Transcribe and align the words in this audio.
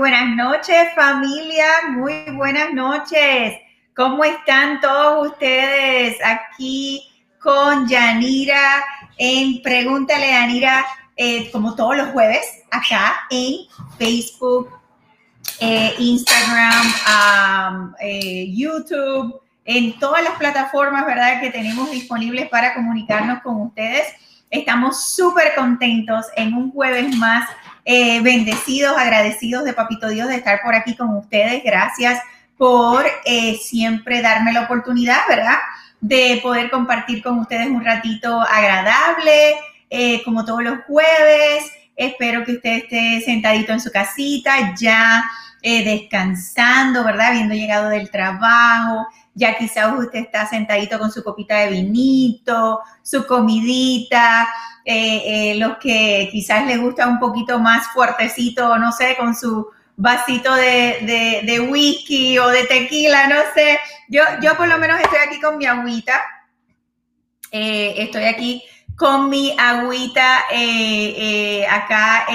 Buenas 0.00 0.34
noches 0.34 0.94
familia, 0.94 1.66
muy 1.90 2.24
buenas 2.32 2.72
noches. 2.72 3.58
¿Cómo 3.94 4.24
están 4.24 4.80
todos 4.80 5.28
ustedes 5.28 6.16
aquí 6.24 7.06
con 7.38 7.86
Yanira 7.86 8.82
en 9.18 9.60
Pregúntale 9.60 10.34
a 10.34 10.40
Yanira, 10.40 10.86
eh, 11.16 11.50
como 11.50 11.74
todos 11.74 11.98
los 11.98 12.08
jueves, 12.12 12.40
acá 12.70 13.26
en 13.28 13.66
Facebook, 13.98 14.70
eh, 15.60 15.94
Instagram, 15.98 17.94
eh, 18.00 18.50
YouTube, 18.54 19.38
en 19.66 19.98
todas 19.98 20.24
las 20.24 20.38
plataformas, 20.38 21.04
¿verdad?, 21.04 21.42
que 21.42 21.50
tenemos 21.50 21.90
disponibles 21.90 22.48
para 22.48 22.72
comunicarnos 22.72 23.42
con 23.42 23.60
ustedes. 23.60 24.06
Estamos 24.48 25.10
súper 25.14 25.54
contentos 25.54 26.24
en 26.36 26.54
un 26.54 26.72
jueves 26.72 27.14
más, 27.18 27.46
eh, 27.84 28.20
bendecidos, 28.20 28.96
agradecidos 28.96 29.64
de 29.64 29.72
Papito 29.72 30.08
Dios 30.08 30.28
de 30.28 30.36
estar 30.36 30.60
por 30.62 30.74
aquí 30.74 30.96
con 30.96 31.16
ustedes. 31.16 31.62
Gracias 31.64 32.20
por 32.56 33.04
eh, 33.24 33.58
siempre 33.62 34.20
darme 34.22 34.52
la 34.52 34.62
oportunidad, 34.62 35.20
¿verdad? 35.28 35.56
De 36.00 36.40
poder 36.42 36.70
compartir 36.70 37.22
con 37.22 37.38
ustedes 37.38 37.68
un 37.68 37.84
ratito 37.84 38.40
agradable, 38.40 39.56
eh, 39.88 40.22
como 40.24 40.44
todos 40.44 40.62
los 40.62 40.78
jueves. 40.86 41.64
Espero 41.96 42.44
que 42.44 42.52
usted 42.52 42.84
esté 42.84 43.20
sentadito 43.24 43.72
en 43.72 43.80
su 43.80 43.90
casita, 43.90 44.74
ya 44.78 45.24
descansando, 45.62 47.04
¿verdad? 47.04 47.28
Habiendo 47.28 47.54
llegado 47.54 47.90
del 47.90 48.10
trabajo, 48.10 49.06
ya 49.34 49.56
quizás 49.56 49.92
usted 49.96 50.20
está 50.20 50.46
sentadito 50.46 50.98
con 50.98 51.10
su 51.10 51.22
copita 51.22 51.58
de 51.58 51.70
vinito, 51.70 52.80
su 53.02 53.26
comidita, 53.26 54.48
eh, 54.84 55.52
eh, 55.52 55.54
los 55.56 55.78
que 55.78 56.28
quizás 56.32 56.66
les 56.66 56.80
gusta 56.80 57.06
un 57.06 57.18
poquito 57.18 57.58
más 57.58 57.86
fuertecito, 57.88 58.76
no 58.78 58.92
sé, 58.92 59.16
con 59.18 59.34
su 59.34 59.68
vasito 59.96 60.54
de, 60.54 61.68
whisky 61.70 62.38
o 62.38 62.48
de 62.48 62.64
tequila, 62.64 63.28
no 63.28 63.36
sé. 63.54 63.78
Yo, 64.08 64.22
yo 64.42 64.56
por 64.56 64.68
lo 64.68 64.78
menos 64.78 65.00
estoy 65.00 65.18
aquí 65.26 65.40
con 65.40 65.58
mi 65.58 65.66
agüita. 65.66 66.20
Eh, 67.52 67.94
estoy 67.98 68.24
aquí 68.24 68.62
con 68.96 69.30
mi 69.30 69.56
agüita 69.58 70.44
acá 71.70 72.26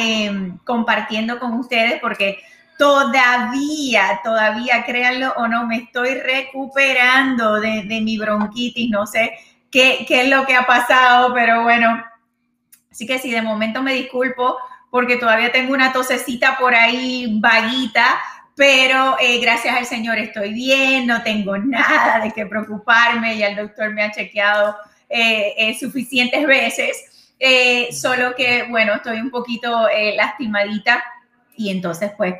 compartiendo 0.64 1.40
con 1.40 1.54
ustedes 1.54 2.00
porque 2.02 2.40
Todavía, 2.78 4.20
todavía, 4.22 4.84
créanlo 4.86 5.34
o 5.38 5.47
no, 5.47 5.66
me 5.66 5.78
estoy 5.78 6.16
recuperando 6.16 7.62
de, 7.62 8.02
mi 8.02 8.18
bronquitis, 8.18 8.90
no 8.90 9.08
sé 9.08 9.31
qué, 9.72 10.06
es 10.09 10.30
lo 10.30 10.46
que 10.46 10.56
ha 10.56 10.66
pasado, 10.66 11.34
pero 11.34 11.63
bueno, 11.63 12.03
así 12.91 13.08
que 13.08 13.18
sí, 13.18 13.31
de 13.31 13.41
momento 13.41 13.81
me 13.81 13.94
disculpo 13.94 14.58
porque 14.90 15.16
todavía 15.16 15.53
tengo 15.53 15.74
una 15.74 15.94
tosecita 15.94 16.58
por 16.58 16.75
ahí 16.75 17.40
vaguita, 17.40 18.19
pero 18.56 19.16
eh, 19.22 19.40
gracias 19.40 19.78
al 19.78 19.86
Señor 19.86 20.18
estoy 20.18 20.53
bien, 20.53 21.07
no 21.07 21.24
tengo 21.24 21.57
nada 21.57 22.19
de 22.19 22.31
qué 22.34 22.46
preocuparme, 22.46 23.36
y 23.36 23.44
el 23.44 23.56
doctor 23.56 23.90
me 23.92 24.03
ha 24.03 24.12
chequeado 24.12 24.75
eh, 25.07 25.53
eh, 25.57 25.78
suficientes 25.80 26.46
veces, 26.46 27.30
solo 27.92 28.36
que 28.36 28.66
bueno, 28.69 28.96
estoy 28.96 29.22
un 29.22 29.30
poquito 29.30 29.88
lastimadita 30.16 31.02
y 31.57 31.69
entonces 31.69 32.12
pues 32.18 32.36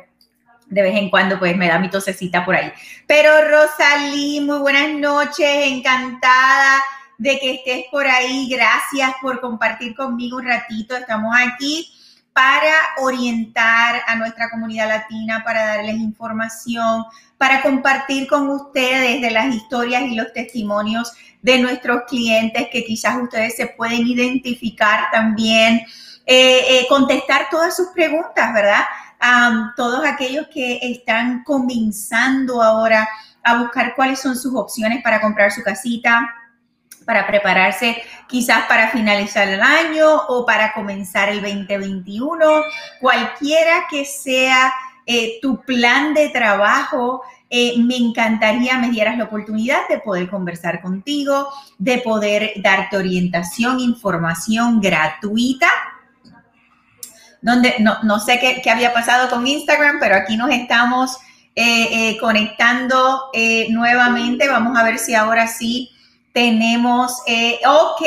de 0.66 0.82
vez 0.82 0.96
en 0.96 1.10
cuando 1.10 1.38
pues 1.38 1.56
me 1.56 1.68
da 1.68 1.78
mi 1.78 1.90
tosecita 1.90 2.44
por 2.44 2.56
ahí. 2.56 2.72
Pero 3.06 3.30
Rosalí, 3.48 4.40
muy 4.40 4.58
buenas 4.58 4.90
noches, 4.90 5.48
encantada 5.66 6.82
de 7.18 7.38
que 7.38 7.54
estés 7.54 7.84
por 7.90 8.06
ahí. 8.06 8.48
Gracias 8.50 9.12
por 9.22 9.40
compartir 9.40 9.94
conmigo 9.94 10.38
un 10.38 10.46
ratito. 10.46 10.96
Estamos 10.96 11.34
aquí 11.38 11.92
para 12.32 12.74
orientar 12.98 14.02
a 14.06 14.14
nuestra 14.16 14.50
comunidad 14.50 14.88
latina, 14.88 15.42
para 15.42 15.66
darles 15.68 15.96
información, 15.96 17.04
para 17.38 17.62
compartir 17.62 18.28
con 18.28 18.50
ustedes 18.50 19.22
de 19.22 19.30
las 19.30 19.54
historias 19.54 20.02
y 20.02 20.14
los 20.14 20.32
testimonios 20.34 21.12
de 21.40 21.58
nuestros 21.58 22.02
clientes 22.06 22.68
que 22.70 22.84
quizás 22.84 23.16
ustedes 23.22 23.56
se 23.56 23.68
pueden 23.68 24.06
identificar 24.06 25.08
también, 25.10 25.80
eh, 26.26 26.60
eh, 26.68 26.86
contestar 26.90 27.48
todas 27.50 27.74
sus 27.74 27.86
preguntas, 27.94 28.52
¿verdad? 28.52 28.84
Todos 29.76 30.04
aquellos 30.04 30.48
que 30.48 30.78
están 30.82 31.42
comenzando 31.44 32.62
ahora 32.62 33.08
a 33.42 33.58
buscar 33.58 33.94
cuáles 33.94 34.20
son 34.20 34.36
sus 34.36 34.54
opciones 34.54 35.02
para 35.02 35.20
comprar 35.20 35.52
su 35.52 35.62
casita, 35.62 36.28
para 37.04 37.26
prepararse 37.26 38.02
quizás 38.28 38.66
para 38.66 38.90
finalizar 38.90 39.48
el 39.48 39.62
año 39.62 40.06
o 40.28 40.44
para 40.44 40.72
comenzar 40.74 41.28
el 41.28 41.40
2021, 41.40 42.44
cualquiera 43.00 43.86
que 43.88 44.04
sea 44.04 44.74
eh, 45.06 45.38
tu 45.40 45.62
plan 45.62 46.12
de 46.14 46.30
trabajo, 46.30 47.22
eh, 47.48 47.74
me 47.78 47.96
encantaría 47.96 48.76
me 48.78 48.90
dieras 48.90 49.16
la 49.16 49.24
oportunidad 49.24 49.86
de 49.88 50.00
poder 50.00 50.28
conversar 50.28 50.82
contigo, 50.82 51.48
de 51.78 51.98
poder 51.98 52.54
darte 52.56 52.96
orientación, 52.96 53.78
información 53.78 54.80
gratuita 54.80 55.68
donde 57.42 57.74
no, 57.78 58.20
sé 58.20 58.38
qué, 58.38 58.70
había 58.70 58.92
pasado 58.92 59.28
con 59.30 59.46
Instagram, 59.46 59.98
pero 60.00 60.16
aquí 60.16 60.36
nos 60.36 60.50
estamos 60.50 61.16
eh, 61.54 61.88
eh, 61.90 62.18
conectando 62.18 63.30
eh, 63.32 63.66
nuevamente. 63.70 64.48
Vamos 64.48 64.76
a 64.76 64.84
ver 64.84 64.98
si 64.98 65.14
ahora 65.14 65.46
sí 65.46 65.90
tenemos, 66.32 67.22
ok, 67.66 68.06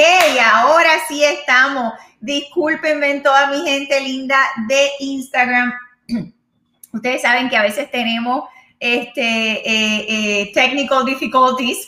ahora 0.54 0.90
sí 1.08 1.24
estamos. 1.24 1.94
Discúlpenme 2.20 3.22
toda 3.22 3.48
mi 3.48 3.62
gente 3.62 4.00
linda 4.02 4.38
de 4.68 4.90
Instagram. 5.00 5.74
Ustedes 6.94 7.22
saben 7.22 7.50
que 7.50 7.58
a 7.58 7.64
veces 7.64 7.90
tenemos 7.92 8.44
este, 8.80 10.52
technical 10.54 11.06
difficulties 11.06 11.88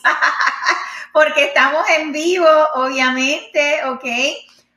porque 1.14 1.46
estamos 1.46 1.84
en 1.98 2.12
vivo, 2.12 2.48
obviamente, 2.76 3.84
ok. 3.86 4.06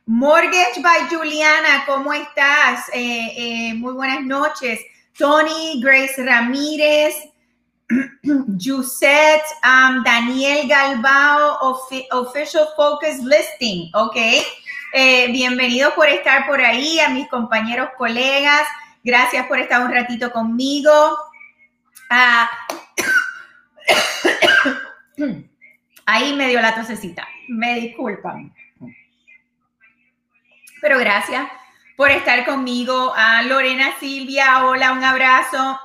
Mortgage 0.07 0.83
by 0.83 1.07
Juliana, 1.09 1.83
¿cómo 1.87 2.13
estás? 2.13 2.89
Eh, 2.93 3.33
eh, 3.37 3.73
muy 3.73 3.93
buenas 3.93 4.21
noches. 4.21 4.79
Tony, 5.17 5.81
Grace 5.81 6.23
Ramírez, 6.23 7.15
Juset, 8.63 9.41
um, 9.63 10.03
Daniel 10.03 10.67
Galbao, 10.67 11.57
Official 12.11 12.67
Focus 12.75 13.23
Listing, 13.23 13.89
¿ok? 13.95 14.15
Eh, 14.93 15.31
bienvenido 15.31 15.95
por 15.95 16.07
estar 16.07 16.45
por 16.45 16.61
ahí, 16.61 16.99
a 16.99 17.09
mis 17.09 17.27
compañeros, 17.29 17.89
colegas. 17.97 18.67
Gracias 19.03 19.47
por 19.47 19.57
estar 19.57 19.83
un 19.83 19.91
ratito 19.91 20.31
conmigo. 20.31 21.17
Ah, 22.11 22.47
ahí 26.05 26.35
me 26.35 26.47
dio 26.49 26.61
la 26.61 26.75
tosecita. 26.75 27.27
Me 27.47 27.73
disculpan 27.79 28.53
pero 30.85 30.99
gracias 30.99 31.47
por 31.97 32.11
estar 32.11 32.45
conmigo. 32.45 33.11
Lorena 33.45 33.95
Silvia, 33.99 34.67
hola, 34.67 34.91
un 34.91 35.03
abrazo. 35.03 35.79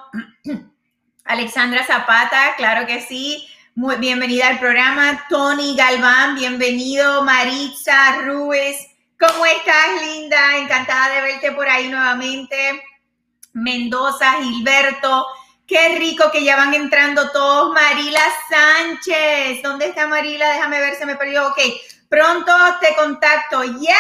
Alexandra 1.25 1.87
Zapata, 1.87 2.55
claro 2.59 2.87
que 2.87 3.01
sí. 3.01 3.49
Muy 3.75 3.97
bienvenida 3.97 4.49
al 4.49 4.59
programa. 4.59 5.25
Tony 5.31 5.75
Galván, 5.75 6.35
bienvenido. 6.35 7.25
Maritza 7.25 8.21
Ruiz, 8.27 8.77
¿cómo 9.19 9.47
estás, 9.47 10.03
linda? 10.03 10.59
Encantada 10.59 11.15
de 11.15 11.23
verte 11.23 11.53
por 11.53 11.67
ahí 11.67 11.89
nuevamente. 11.89 12.83
Mendoza, 13.55 14.35
Gilberto, 14.43 15.25
qué 15.67 15.97
rico 15.97 16.31
que 16.31 16.45
ya 16.45 16.57
van 16.57 16.75
entrando 16.75 17.31
todos. 17.31 17.73
Marila 17.73 18.21
Sánchez, 18.51 19.63
¿dónde 19.63 19.87
está 19.87 20.07
Marila? 20.07 20.47
Déjame 20.51 20.79
ver, 20.79 20.95
se 20.97 21.07
me 21.07 21.17
perdió. 21.17 21.47
Ok, 21.47 21.59
Pronto 22.11 22.53
te 22.81 22.95
contacto. 22.97 23.63
Yes, 23.63 23.95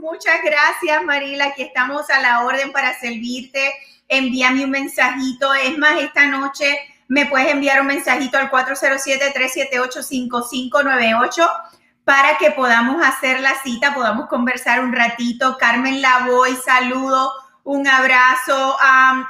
muchas 0.00 0.42
gracias 0.42 1.04
Marila, 1.04 1.44
aquí 1.46 1.62
estamos 1.62 2.10
a 2.10 2.20
la 2.20 2.44
orden 2.44 2.72
para 2.72 2.98
servirte. 2.98 3.72
Envíame 4.08 4.64
un 4.64 4.72
mensajito. 4.72 5.54
Es 5.54 5.78
más, 5.78 6.00
esta 6.00 6.26
noche 6.26 6.76
me 7.06 7.26
puedes 7.26 7.52
enviar 7.52 7.80
un 7.80 7.86
mensajito 7.86 8.36
al 8.36 8.50
407-378-5598 8.50 11.48
para 12.02 12.36
que 12.36 12.50
podamos 12.50 13.00
hacer 13.06 13.38
la 13.38 13.54
cita, 13.62 13.94
podamos 13.94 14.28
conversar 14.28 14.82
un 14.82 14.92
ratito. 14.92 15.56
Carmen 15.56 16.02
Lavoy, 16.02 16.56
saludo, 16.56 17.30
un 17.62 17.86
abrazo. 17.86 18.76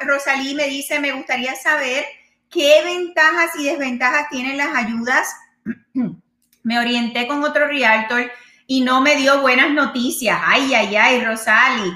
Rosalí 0.00 0.55
me 0.55 0.69
dice, 0.69 1.00
me 1.00 1.12
gustaría 1.12 1.55
saber 1.55 2.06
qué 2.49 2.81
ventajas 2.82 3.50
y 3.58 3.67
desventajas 3.67 4.31
tienen 4.31 4.56
las 4.56 4.75
ayudas 4.75 5.37
me 6.62 6.79
orienté 6.79 7.26
con 7.26 7.43
otro 7.44 7.67
realtor 7.67 8.31
y 8.67 8.81
no 8.81 9.00
me 9.00 9.17
dio 9.17 9.41
buenas 9.41 9.70
noticias. 9.70 10.38
Ay, 10.44 10.75
ay, 10.75 10.97
ay, 10.97 11.25
Rosali. 11.25 11.93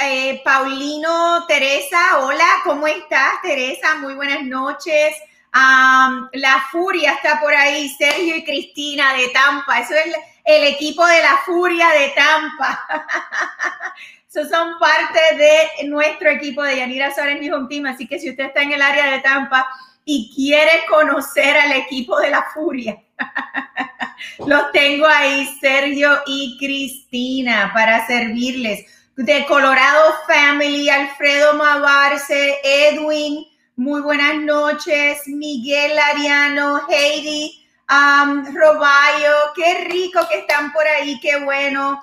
Eh, 0.00 0.40
Paulino, 0.44 1.44
Teresa, 1.46 2.18
hola, 2.20 2.46
¿cómo 2.64 2.86
estás, 2.86 3.42
Teresa? 3.42 3.96
Muy 3.96 4.14
buenas 4.14 4.42
noches. 4.44 5.14
la 5.52 6.64
Furia 6.70 7.12
está 7.12 7.38
por 7.40 7.54
ahí, 7.54 7.88
Sergio 7.90 8.36
y 8.36 8.44
Cristina 8.44 9.12
de 9.14 9.28
Tampa. 9.28 9.80
Eso 9.80 9.94
es 9.94 10.14
el 10.44 10.64
equipo 10.64 11.06
de 11.06 11.20
la 11.20 11.36
furia 11.44 11.88
de 11.90 12.08
Tampa. 12.10 12.86
Esos 14.28 14.48
son 14.48 14.78
parte 14.78 15.20
de 15.36 15.88
nuestro 15.88 16.30
equipo 16.30 16.62
de 16.62 16.78
Yanira 16.78 17.14
Suárez 17.14 17.38
mi 17.38 17.50
Home 17.50 17.68
Team. 17.68 17.86
Así 17.86 18.08
que 18.08 18.18
si 18.18 18.30
usted 18.30 18.46
está 18.46 18.62
en 18.62 18.72
el 18.72 18.80
área 18.80 19.10
de 19.10 19.20
Tampa 19.20 19.68
y 20.04 20.32
quiere 20.34 20.84
conocer 20.88 21.56
al 21.56 21.72
equipo 21.72 22.18
de 22.18 22.30
la 22.30 22.44
furia, 22.54 23.02
los 24.46 24.72
tengo 24.72 25.06
ahí, 25.06 25.46
Sergio 25.60 26.22
y 26.26 26.56
Cristina, 26.58 27.70
para 27.72 28.06
servirles. 28.06 28.86
De 29.16 29.44
Colorado 29.44 30.14
Family, 30.26 30.88
Alfredo 30.88 31.54
Mavarse, 31.54 32.58
Edwin, 32.64 33.46
muy 33.76 34.00
buenas 34.00 34.36
noches, 34.36 35.26
Miguel 35.26 35.98
Ariano, 35.98 36.82
Heidi, 36.88 37.66
um, 37.90 38.44
Robayo, 38.54 39.32
qué 39.54 39.84
rico 39.84 40.20
que 40.28 40.38
están 40.38 40.72
por 40.72 40.86
ahí, 40.86 41.20
qué 41.20 41.38
bueno. 41.44 42.00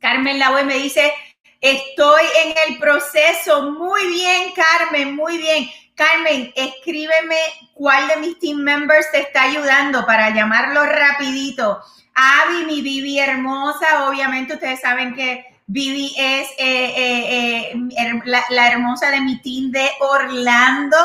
Carmen 0.00 0.38
Laue 0.38 0.64
me 0.64 0.74
dice, 0.74 1.12
estoy 1.60 2.22
en 2.44 2.54
el 2.68 2.78
proceso. 2.78 3.72
Muy 3.72 4.06
bien, 4.08 4.52
Carmen, 4.54 5.16
muy 5.16 5.38
bien. 5.38 5.68
Carmen, 5.94 6.52
escríbeme 6.56 7.38
cuál 7.72 8.08
de 8.08 8.16
mis 8.16 8.38
team 8.40 8.58
members 8.58 9.10
te 9.12 9.20
está 9.20 9.42
ayudando 9.42 10.04
para 10.04 10.30
llamarlo 10.30 10.84
rapidito. 10.84 11.80
Avi, 12.14 12.64
mi 12.66 12.82
Vivi 12.82 13.18
hermosa, 13.18 14.08
obviamente 14.08 14.54
ustedes 14.54 14.80
saben 14.80 15.14
que 15.14 15.44
Vivi 15.66 16.12
es 16.16 16.48
eh, 16.58 16.94
eh, 16.96 17.72
eh, 17.72 18.22
la, 18.24 18.68
hermosa 18.68 19.10
de 19.10 19.20
mi 19.20 19.40
team 19.40 19.70
de 19.70 19.88
Orlando, 20.00 20.96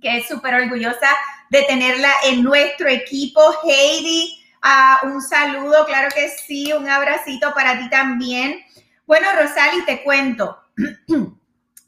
que 0.00 0.18
es 0.18 0.28
súper 0.28 0.54
orgullosa 0.54 1.08
de 1.50 1.62
tenerla 1.64 2.10
en 2.24 2.42
nuestro 2.44 2.88
equipo. 2.88 3.40
Heidi, 3.64 4.40
uh, 4.62 5.06
un 5.08 5.20
saludo, 5.20 5.84
claro 5.86 6.08
que 6.14 6.28
sí, 6.28 6.72
un 6.72 6.88
abracito 6.88 7.52
para 7.54 7.78
ti 7.78 7.90
también. 7.90 8.60
Bueno, 9.04 9.26
Rosali, 9.36 9.84
te 9.84 10.02
cuento. 10.02 10.58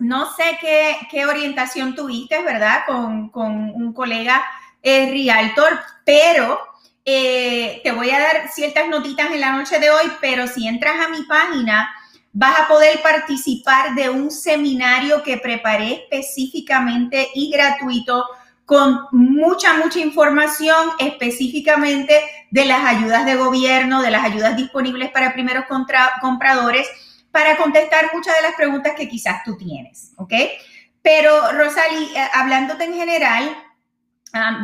no 0.02 0.34
sé 0.34 0.58
qué, 0.60 1.26
orientación 1.26 1.94
tuviste, 1.94 2.42
¿verdad? 2.42 2.80
Con, 2.86 3.30
un 3.32 3.92
colega 3.92 4.42
eh, 4.82 5.54
pero 6.04 6.58
eh, 7.04 7.80
te 7.84 7.92
voy 7.92 8.10
a 8.10 8.18
dar 8.18 8.48
ciertas 8.52 8.88
notitas 8.88 9.30
en 9.30 9.40
la 9.40 9.52
noche 9.52 9.78
de 9.78 9.90
hoy, 9.90 10.10
pero 10.20 10.48
si 10.48 10.66
entras 10.66 11.06
a 11.06 11.08
mi 11.08 11.22
página, 11.22 11.88
vas 12.32 12.60
a 12.60 12.68
poder 12.68 13.00
participar 13.00 13.94
de 13.94 14.10
un 14.10 14.30
seminario 14.30 15.22
que 15.22 15.38
preparé 15.38 16.04
específicamente 16.10 17.28
y 17.34 17.50
gratuito 17.52 18.24
con 18.64 19.06
mucha, 19.12 19.74
mucha 19.74 20.00
información 20.00 20.90
específicamente 20.98 22.22
de 22.50 22.64
las 22.64 22.84
ayudas 22.84 23.24
de 23.24 23.36
gobierno, 23.36 24.02
de 24.02 24.10
las 24.10 24.24
ayudas 24.24 24.56
disponibles 24.56 25.10
para 25.10 25.32
primeros 25.32 25.64
compradores, 26.20 26.88
para 27.32 27.56
contestar 27.56 28.10
muchas 28.12 28.36
de 28.36 28.42
las 28.42 28.54
preguntas 28.54 28.92
que 28.96 29.08
quizás 29.08 29.42
tú 29.42 29.56
tienes, 29.56 30.12
¿ok? 30.16 30.32
Pero, 31.02 31.52
Rosalie, 31.52 32.16
eh, 32.16 32.28
hablándote 32.34 32.84
en 32.84 32.94
general, 32.94 33.56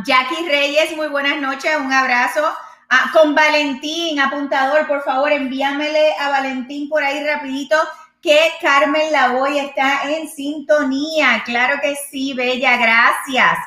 Jackie 0.06 0.46
Reyes, 0.46 0.96
muy 0.96 1.08
buenas 1.08 1.40
noches, 1.40 1.76
un 1.78 1.92
abrazo. 1.92 2.46
Ah, 2.88 3.10
con 3.12 3.34
Valentín, 3.34 4.18
apuntador, 4.18 4.86
por 4.86 5.02
favor, 5.02 5.30
envíamele 5.30 6.14
a 6.18 6.30
Valentín 6.30 6.88
por 6.88 7.02
ahí 7.02 7.22
rapidito 7.26 7.76
que 8.22 8.38
Carmen 8.62 9.12
Lavoy 9.12 9.58
está 9.58 10.10
en 10.10 10.26
sintonía. 10.28 11.42
Claro 11.44 11.80
que 11.82 11.96
sí, 12.10 12.32
Bella, 12.32 12.76
gracias. 12.78 13.58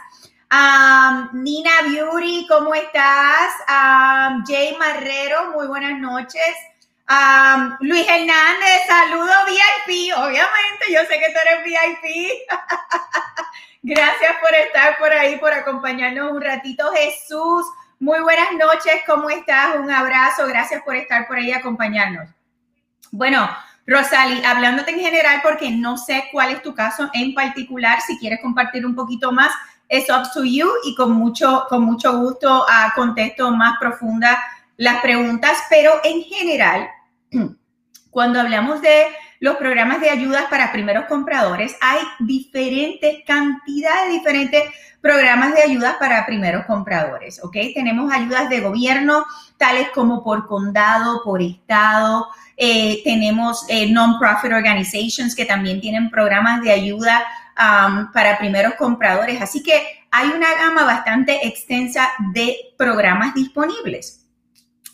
Nina 1.33 1.71
Beauty, 1.88 2.48
¿cómo 2.48 2.74
estás? 2.74 3.53
Jay 4.48 4.75
Marrero, 4.77 5.51
muy 5.51 5.68
buenas 5.68 6.00
noches. 6.00 6.56
Luis 7.81 8.08
Hernández, 8.08 8.88
saludo 8.88 9.34
VIP, 9.46 10.13
obviamente, 10.16 10.86
yo 10.90 11.02
sé 11.02 11.19
que 11.19 11.34
tú 11.34 11.40
eres 11.46 11.63
VIP. 11.66 12.50
Gracias 13.84 14.38
por 14.40 14.54
estar 14.54 14.98
por 14.98 15.12
ahí, 15.12 15.38
por 15.38 15.52
acompañarnos 15.52 16.31
un 16.31 16.42
ratito. 16.42 16.92
Jesús, 16.94 17.66
muy 18.00 18.19
buenas 18.22 18.52
noches, 18.54 19.02
¿cómo 19.06 19.30
estás? 19.30 19.75
Un 19.78 19.92
abrazo, 19.92 20.48
gracias 20.48 20.84
por 20.84 20.96
estar 20.96 21.28
por 21.28 21.38
ahí 21.38 21.52
acompañarnos. 21.52 22.30
Bueno, 23.12 23.50
Rosali, 23.86 24.46
hablándote 24.46 24.92
en 24.92 25.00
general, 25.00 25.42
porque 25.44 25.69
no 25.69 25.98
sé 25.98 26.30
cuál 26.31 26.52
es 26.52 26.62
tu 26.62 26.74
caso 26.74 27.10
en 27.13 27.34
particular, 27.34 28.00
si 28.02 28.18
quieres 28.19 28.40
compartir 28.42 28.86
un 28.86 28.96
poquito 28.96 29.31
más, 29.31 29.52
es 29.90 30.10
up 30.10 30.31
to 30.34 30.46
you 30.46 30.69
y 30.86 30.96
con 30.96 31.12
mucho, 31.12 31.66
con 31.68 31.84
mucho 31.84 32.18
gusto 32.18 32.62
uh, 32.62 32.96
contesto 32.96 33.52
más 33.52 33.78
profunda 33.80 34.42
las 34.78 35.02
preguntas, 35.02 35.58
pero 35.69 36.00
en 36.04 36.24
general, 36.24 36.90
cuando 38.10 38.39
hablamos 38.39 38.81
de 38.81 39.06
los 39.39 39.56
programas 39.56 40.01
de 40.01 40.10
ayudas 40.10 40.45
para 40.50 40.72
primeros 40.72 41.06
compradores, 41.06 41.75
hay 41.81 42.00
diferentes 42.19 43.24
cantidades, 43.25 44.12
diferentes 44.12 44.63
programas 45.01 45.56
de 45.56 45.63
ayudas 45.63 45.95
para 45.95 46.25
primeros 46.28 46.66
compradores, 46.66 47.44
¿ok? 47.44 47.57
Tenemos 47.74 48.13
ayudas 48.13 48.50
de 48.50 48.60
gobierno, 48.60 49.25
tales 49.57 49.89
como 49.95 50.24
por 50.24 50.45
condado, 50.45 51.24
por 51.24 51.42
estado, 51.42 52.28
eh, 52.56 53.01
tenemos 53.04 53.66
eh, 53.68 53.92
non-profit 53.92 54.53
organizations 54.53 55.36
que 55.36 55.46
también 55.46 55.82
tienen 55.82 56.12
programas 56.12 56.62
de 56.62 56.72
ayuda 56.72 57.24
um, 57.58 58.12
para 58.12 58.38
primeros 58.38 58.75
compradores, 58.75 59.41
así 59.41 59.63
que 59.63 59.82
hay 60.12 60.29
una 60.29 60.53
gama 60.53 60.84
bastante 60.84 61.48
extensa 61.48 62.10
de 62.34 62.56
programas 62.77 63.34
disponibles. 63.34 64.27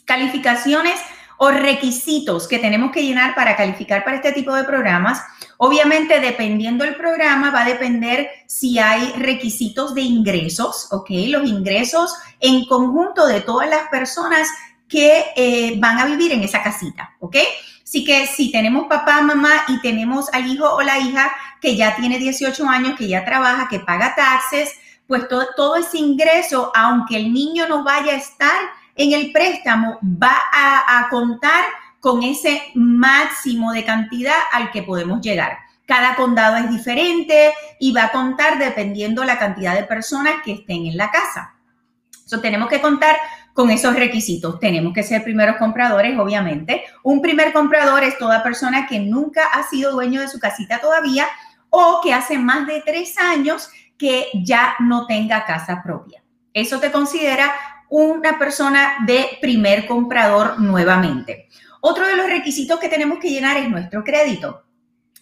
Calificaciones 0.06 1.02
o 1.38 1.50
requisitos 1.52 2.48
que 2.48 2.60
tenemos 2.60 2.92
que 2.92 3.04
llenar 3.04 3.36
para 3.36 3.56
calificar 3.56 4.04
para 4.04 4.18
este 4.18 4.32
tipo 4.32 4.54
de 4.54 4.64
programas. 4.64 5.22
Obviamente, 5.58 6.20
dependiendo 6.20 6.84
del 6.84 6.96
programa, 6.96 7.52
va 7.52 7.62
a 7.62 7.66
depender 7.66 8.30
si 8.48 8.80
hay 8.80 9.12
requisitos 9.18 9.94
de 9.94 10.02
ingresos, 10.02 10.88
¿ok? 10.92 11.10
Los 11.28 11.48
ingresos 11.48 12.14
en 12.40 12.66
conjunto 12.66 13.28
de 13.28 13.42
todas 13.42 13.70
las 13.70 13.88
personas 13.90 14.48
que 14.88 15.26
eh, 15.36 15.76
van 15.80 16.00
a 16.00 16.06
vivir 16.06 16.32
en 16.32 16.44
esa 16.44 16.64
casita, 16.64 17.16
¿ok? 17.20 17.38
Así 17.84 18.04
que 18.04 18.28
si 18.28 18.52
tenemos 18.52 18.88
papá, 18.88 19.22
mamá 19.22 19.64
y 19.68 19.80
tenemos 19.80 20.28
al 20.34 20.48
hijo 20.48 20.68
o 20.70 20.82
la 20.82 21.00
hija 21.00 21.32
que 21.62 21.76
ya 21.76 21.96
tiene 21.96 22.20
18 22.20 22.68
años, 22.68 22.98
que 22.98 23.08
ya 23.08 23.24
trabaja, 23.24 23.68
que 23.70 23.80
paga 23.80 24.14
taxes, 24.16 24.72
pues 25.08 25.28
todo, 25.28 25.48
todo 25.56 25.76
ese 25.78 25.98
ingreso, 25.98 26.72
aunque 26.76 27.16
el 27.16 27.32
niño 27.32 27.68
no 27.68 27.84
vaya 27.84 28.14
a 28.14 28.18
estar 28.18 28.60
en 28.98 29.14
el 29.14 29.32
préstamo 29.32 30.00
va 30.04 30.36
a, 30.52 31.08
contar 31.10 31.64
con 32.00 32.24
ese 32.24 32.62
máximo 32.76 33.72
de 33.72 33.86
cantidad 33.86 34.36
al 34.52 34.72
que 34.72 34.84
podemos 34.84 35.22
llegar. 35.22 35.58
Cada 35.86 36.16
condado 36.16 36.58
es 36.58 36.70
diferente 36.70 37.54
y 37.80 37.94
va 37.94 38.06
a 38.06 38.12
contar 38.12 38.60
dependiendo 38.60 39.24
la 39.24 39.40
cantidad 39.40 39.76
de 39.76 39.84
personas 39.84 40.36
que 40.44 40.54
estén 40.54 40.86
en 40.86 40.98
la 40.98 41.10
casa. 41.12 41.56
Entonces, 42.14 42.42
tenemos 42.42 42.68
que 42.70 42.82
contar 42.82 43.16
con 43.54 43.70
esos 43.70 43.96
requisitos. 43.96 44.60
Tenemos 44.60 44.94
que 44.94 45.04
ser 45.04 45.24
primeros 45.24 45.56
compradores, 45.58 46.18
obviamente. 46.20 46.84
Un 47.04 47.22
primer 47.22 47.54
comprador 47.54 48.04
es 48.04 48.18
toda 48.18 48.44
persona 48.44 48.86
que 48.86 49.00
nunca 49.00 49.46
ha 49.46 49.64
sido 49.64 49.94
dueño 49.94 50.22
de 50.22 50.28
su 50.28 50.40
casita 50.40 50.80
todavía 50.80 51.26
o 51.70 52.02
que 52.04 52.14
hace 52.14 52.38
más 52.38 52.68
de 52.68 52.82
tres 52.86 53.18
años 53.18 53.70
que 53.98 54.28
ya 54.44 54.76
no 54.80 55.08
tenga 55.08 55.46
casa 55.46 55.82
propia. 55.84 56.22
Eso 56.54 56.80
te 56.80 56.92
considera 56.92 57.52
una 57.90 58.38
persona 58.38 58.98
de 59.06 59.38
primer 59.42 59.86
comprador 59.86 60.60
nuevamente. 60.60 61.48
Otro 61.82 62.08
de 62.08 62.16
los 62.16 62.28
requisitos 62.28 62.80
que 62.80 62.90
tenemos 62.90 63.20
que 63.20 63.30
llenar 63.30 63.58
es 63.58 63.70
nuestro 63.70 64.04
crédito. 64.04 64.64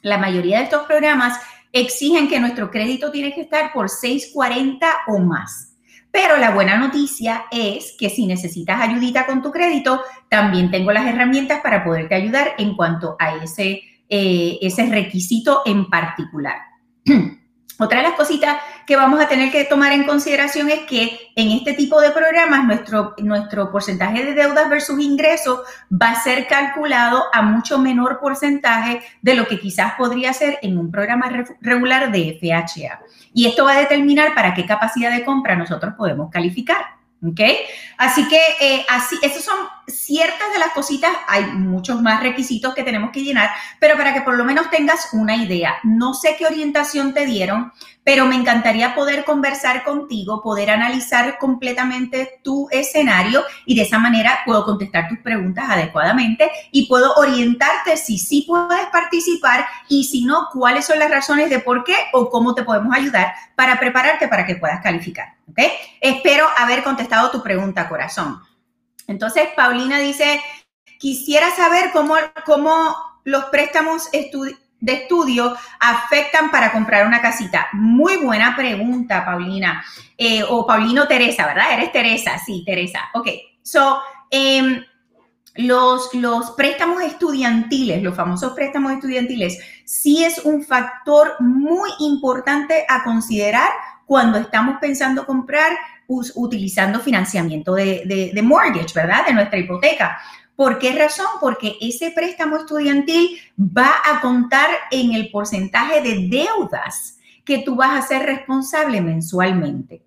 La 0.02 0.18
mayoría 0.18 0.60
de 0.60 0.66
estos 0.66 0.84
programas 0.84 1.40
exigen 1.72 2.28
que 2.28 2.40
nuestro 2.40 2.72
crédito 2.72 3.12
tiene 3.12 3.34
que 3.34 3.42
estar 3.42 3.74
por 3.74 3.90
640 3.90 4.88
o 5.08 5.20
más. 5.20 5.74
Pero 6.12 6.38
la 6.38 6.52
buena 6.52 6.78
noticia 6.78 7.46
es 7.52 7.94
que 8.00 8.10
si 8.10 8.26
necesitas 8.26 8.80
ayudita 8.80 9.26
con 9.26 9.42
tu 9.42 9.52
crédito, 9.52 10.02
también 10.30 10.72
tengo 10.72 10.94
las 10.94 11.06
herramientas 11.06 11.60
para 11.62 11.84
poderte 11.84 12.16
ayudar 12.16 12.54
en 12.58 12.78
cuanto 12.78 13.18
a 13.20 13.36
ese, 13.44 13.82
eh, 14.08 14.58
ese 14.62 14.86
requisito 14.86 15.64
en 15.66 15.90
particular. 15.90 16.56
Otra 17.80 17.98
de 17.98 18.08
las 18.08 18.16
cositas 18.16 18.58
que 18.86 18.96
vamos 18.96 19.20
a 19.20 19.28
tener 19.28 19.52
que 19.52 19.66
tomar 19.66 19.92
en 19.92 20.04
consideración 20.04 20.70
es 20.70 20.82
que 20.82 21.32
en 21.36 21.52
este 21.52 21.74
tipo 21.74 22.00
de 22.02 22.12
programas 22.12 22.66
nuestro, 22.66 23.16
nuestro 23.18 23.72
porcentaje 23.72 24.24
de 24.24 24.34
deudas 24.34 24.70
versus 24.70 25.00
ingresos 25.00 25.62
va 25.92 26.12
a 26.12 26.24
ser 26.24 26.48
calculado 26.48 27.24
a 27.34 27.42
mucho 27.42 27.80
menor 27.80 28.20
porcentaje 28.20 29.02
de 29.22 29.36
lo 29.36 29.48
que 29.48 29.60
quizás 29.60 29.94
podría 29.96 30.34
ser 30.34 30.60
en 30.62 30.78
un 30.78 30.92
programa 30.92 31.30
regular 31.62 32.12
de 32.12 32.38
FHA. 32.40 33.02
Y 33.34 33.48
esto 33.48 33.66
va 33.66 33.74
a 33.74 33.80
determinar 33.80 34.34
para 34.34 34.54
qué 34.54 34.66
capacidad 34.66 35.12
de 35.12 35.26
compra 35.26 35.56
nosotros 35.56 35.94
podemos 35.98 36.30
calificar. 36.32 36.96
¿Ok? 37.26 37.42
Así 37.98 38.28
que 38.28 38.40
eh, 38.62 38.86
así, 38.90 39.18
esos 39.24 39.44
son 39.44 39.56
ciertas 39.88 40.52
de 40.54 40.60
las 40.60 40.72
cositas, 40.72 41.12
hay 41.28 41.46
muchos 41.46 42.02
más 42.02 42.22
requisitos 42.22 42.74
que 42.74 42.84
tenemos 42.84 43.12
que 43.12 43.24
llenar, 43.24 43.50
pero 43.80 43.96
para 43.98 44.14
que 44.14 44.22
por 44.22 44.36
lo 44.36 44.46
menos 44.46 44.70
tengas 44.70 45.10
una 45.14 45.36
idea, 45.36 45.76
no 45.84 46.14
sé 46.14 46.36
qué 46.38 46.46
orientación 46.46 47.14
te 47.14 47.26
dieron, 47.26 47.72
pero 48.04 48.26
me 48.26 48.36
encantaría 48.36 48.94
poder 48.94 49.26
conversar 49.26 49.84
contigo, 49.84 50.42
poder 50.42 50.70
analizar 50.70 51.38
completamente 51.38 52.40
tu 52.44 52.68
escenario 52.72 53.44
y 53.66 53.76
de 53.76 53.82
esa 53.82 54.00
manera 54.00 54.40
puedo 54.46 54.64
contestar 54.64 55.08
tus 55.10 55.20
preguntas 55.20 55.66
adecuadamente 55.68 56.52
y 56.72 56.88
puedo 56.88 57.14
orientarte 57.16 57.98
si 57.98 58.18
sí 58.18 58.46
puedes 58.48 58.86
participar 58.92 59.66
y 59.90 60.04
si 60.04 60.26
no, 60.26 60.50
cuáles 60.54 60.86
son 60.86 61.00
las 61.00 61.10
razones 61.10 61.50
de 61.50 61.60
por 61.60 61.84
qué 61.84 61.96
o 62.14 62.30
cómo 62.30 62.54
te 62.54 62.64
podemos 62.64 62.96
ayudar 62.96 63.34
para 63.56 63.80
prepararte 63.80 64.28
para 64.28 64.46
que 64.46 64.56
puedas 64.56 64.82
calificar. 64.82 65.34
¿ok? 65.50 65.60
Espero 66.02 66.46
haber 66.58 66.84
contestado 66.84 67.32
tu 67.32 67.42
pregunta, 67.42 67.90
corazón. 67.90 68.40
Entonces, 69.08 69.50
Paulina 69.56 70.00
dice, 70.00 70.42
quisiera 71.00 71.50
saber 71.56 71.92
cómo, 71.92 72.16
cómo 72.46 72.96
los 73.24 73.46
préstamos 73.46 74.10
de 74.12 74.94
estudio 74.94 75.56
afectan 75.80 76.52
para 76.52 76.72
comprar 76.72 77.08
una 77.08 77.22
casita. 77.22 77.68
Muy 77.74 78.18
buena 78.18 78.56
pregunta, 78.56 79.26
Paulina. 79.26 79.84
Eh, 80.18 80.44
o 80.48 80.66
Paulino 80.66 81.08
Teresa, 81.08 81.46
¿verdad? 81.46 81.74
Eres 81.74 81.92
Teresa, 81.92 82.40
sí, 82.46 82.64
Teresa. 82.66 83.00
Ok, 83.14 83.28
so, 83.62 84.00
em, 84.30 84.84
los, 85.56 86.14
los 86.14 86.52
préstamos 86.52 87.02
estudiantiles, 87.02 88.04
los 88.04 88.16
famosos 88.16 88.54
préstamos 88.54 88.92
estudiantiles, 88.92 89.58
sí 89.86 90.24
es 90.24 90.40
un 90.40 90.64
factor 90.64 91.36
muy 91.40 91.90
importante 92.00 92.86
a 92.90 93.04
considerar 93.04 93.70
cuando 94.06 94.38
estamos 94.38 94.78
pensando 94.80 95.26
comprar 95.26 95.72
utilizando 96.08 97.00
financiamiento 97.00 97.74
de, 97.74 98.32
de, 98.34 98.42
mortgage, 98.42 98.94
¿verdad? 98.94 99.26
De 99.26 99.34
nuestra 99.34 99.60
hipoteca. 99.60 100.20
¿Por 100.56 100.80
qué 100.80 100.94
razón? 100.94 101.28
Porque 101.42 101.76
ese 101.82 102.12
préstamo 102.12 102.58
estudiantil 102.58 103.40
va 103.60 103.92
a 104.06 104.22
contar 104.22 104.70
en 104.92 105.14
el 105.14 105.30
porcentaje 105.30 106.02
de 106.02 106.28
deudas 106.30 107.18
que 107.44 107.60
tú 107.60 107.76
vas 107.76 108.04
a 108.04 108.08
ser 108.08 108.24
responsable 108.24 109.02
mensualmente. 109.02 110.02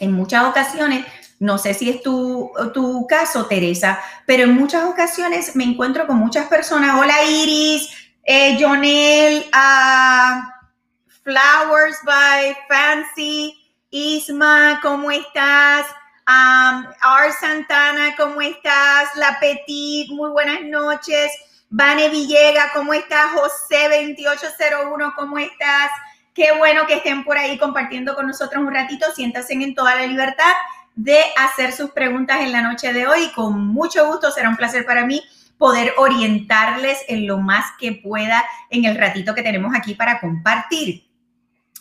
En 0.00 0.12
muchas 0.12 0.44
ocasiones, 0.44 1.04
no 1.38 1.58
sé 1.58 1.74
si 1.74 1.90
es 1.90 2.02
tu, 2.02 2.50
tu 2.72 3.06
caso, 3.06 3.46
Teresa, 3.46 4.00
pero 4.26 4.44
en 4.44 4.54
muchas 4.54 4.84
ocasiones 4.84 5.54
me 5.54 5.64
encuentro 5.64 6.06
con 6.06 6.16
muchas 6.16 6.48
personas. 6.48 6.98
Hola, 6.98 7.14
Iris, 7.24 7.88
eh, 8.24 8.56
Jonel, 8.60 9.44
uh, 9.52 10.58
Flowers 11.22 11.98
by 12.04 12.56
Fancy, 12.68 13.57
Isma, 13.90 14.80
¿cómo 14.82 15.10
estás? 15.10 15.86
Um, 16.28 16.84
Ar 17.00 17.32
Santana, 17.40 18.14
¿cómo 18.18 18.42
estás? 18.42 19.08
La 19.16 19.38
Petit, 19.40 20.10
muy 20.10 20.28
buenas 20.28 20.60
noches. 20.62 21.32
Vane 21.70 22.10
Villega, 22.10 22.70
¿cómo 22.74 22.92
estás? 22.92 23.32
José 23.32 23.88
2801, 23.88 25.14
¿cómo 25.16 25.38
estás? 25.38 25.90
Qué 26.34 26.52
bueno 26.58 26.86
que 26.86 26.96
estén 26.96 27.24
por 27.24 27.38
ahí 27.38 27.56
compartiendo 27.56 28.14
con 28.14 28.26
nosotros 28.26 28.62
un 28.62 28.74
ratito. 28.74 29.06
Siéntanse 29.16 29.54
en 29.54 29.74
toda 29.74 29.94
la 29.94 30.06
libertad 30.06 30.52
de 30.94 31.20
hacer 31.38 31.72
sus 31.72 31.90
preguntas 31.92 32.40
en 32.42 32.52
la 32.52 32.60
noche 32.60 32.92
de 32.92 33.06
hoy. 33.06 33.32
Con 33.34 33.68
mucho 33.68 34.06
gusto, 34.06 34.30
será 34.30 34.50
un 34.50 34.56
placer 34.56 34.84
para 34.84 35.06
mí 35.06 35.22
poder 35.56 35.94
orientarles 35.96 36.98
en 37.08 37.26
lo 37.26 37.38
más 37.38 37.64
que 37.80 37.92
pueda 37.92 38.44
en 38.68 38.84
el 38.84 38.98
ratito 38.98 39.34
que 39.34 39.42
tenemos 39.42 39.74
aquí 39.74 39.94
para 39.94 40.20
compartir. 40.20 41.07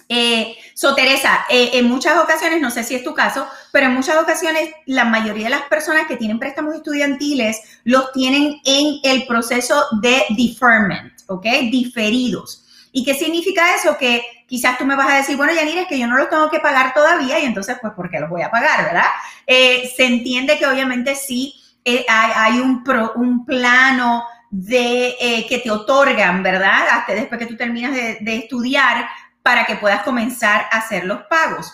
Eh, 0.09 0.55
so, 0.73 0.95
Teresa, 0.95 1.45
eh, 1.49 1.71
en 1.73 1.89
muchas 1.89 2.17
ocasiones, 2.17 2.61
no 2.61 2.71
sé 2.71 2.83
si 2.83 2.95
es 2.95 3.03
tu 3.03 3.13
caso, 3.13 3.47
pero 3.71 3.87
en 3.87 3.93
muchas 3.93 4.15
ocasiones 4.17 4.69
la 4.85 5.03
mayoría 5.05 5.45
de 5.45 5.49
las 5.51 5.63
personas 5.63 6.07
que 6.07 6.15
tienen 6.15 6.39
préstamos 6.39 6.75
estudiantiles 6.75 7.61
los 7.83 8.11
tienen 8.13 8.61
en 8.63 8.99
el 9.03 9.27
proceso 9.27 9.83
de 10.01 10.23
deferment, 10.29 11.13
¿ok? 11.27 11.45
Diferidos. 11.71 12.63
¿Y 12.91 13.03
qué 13.03 13.15
significa 13.15 13.75
eso? 13.75 13.97
Que 13.97 14.23
quizás 14.47 14.77
tú 14.77 14.85
me 14.85 14.95
vas 14.95 15.09
a 15.09 15.17
decir, 15.17 15.35
bueno, 15.35 15.53
Yanira, 15.53 15.81
es 15.81 15.87
que 15.87 15.99
yo 15.99 16.07
no 16.07 16.17
los 16.17 16.29
tengo 16.29 16.49
que 16.49 16.59
pagar 16.59 16.93
todavía 16.93 17.39
y 17.39 17.45
entonces, 17.45 17.77
pues, 17.81 17.93
¿por 17.93 18.09
qué 18.09 18.19
los 18.19 18.29
voy 18.29 18.41
a 18.41 18.49
pagar, 18.49 18.85
verdad? 18.85 19.07
Eh, 19.45 19.91
se 19.95 20.05
entiende 20.05 20.57
que 20.57 20.67
obviamente 20.67 21.15
sí 21.15 21.53
hay, 21.85 22.31
hay, 22.35 22.59
un, 22.59 22.83
pro, 22.83 23.13
un 23.15 23.45
plano 23.45 24.23
de 24.49 25.45
que 25.47 25.59
te 25.59 25.69
otorgan, 25.69 26.41
¿verdad? 26.43 26.87
Hasta 26.91 27.13
después 27.13 27.39
que 27.39 27.45
tú 27.45 27.57
terminas 27.57 27.93
de, 27.93 28.17
de 28.21 28.37
estudiar 28.37 29.07
para 29.47 29.65
que 29.65 29.77
puedas 29.77 30.03
comenzar 30.03 30.67
a 30.73 30.79
hacer 30.79 31.05
los 31.05 31.21
pagos. 31.29 31.71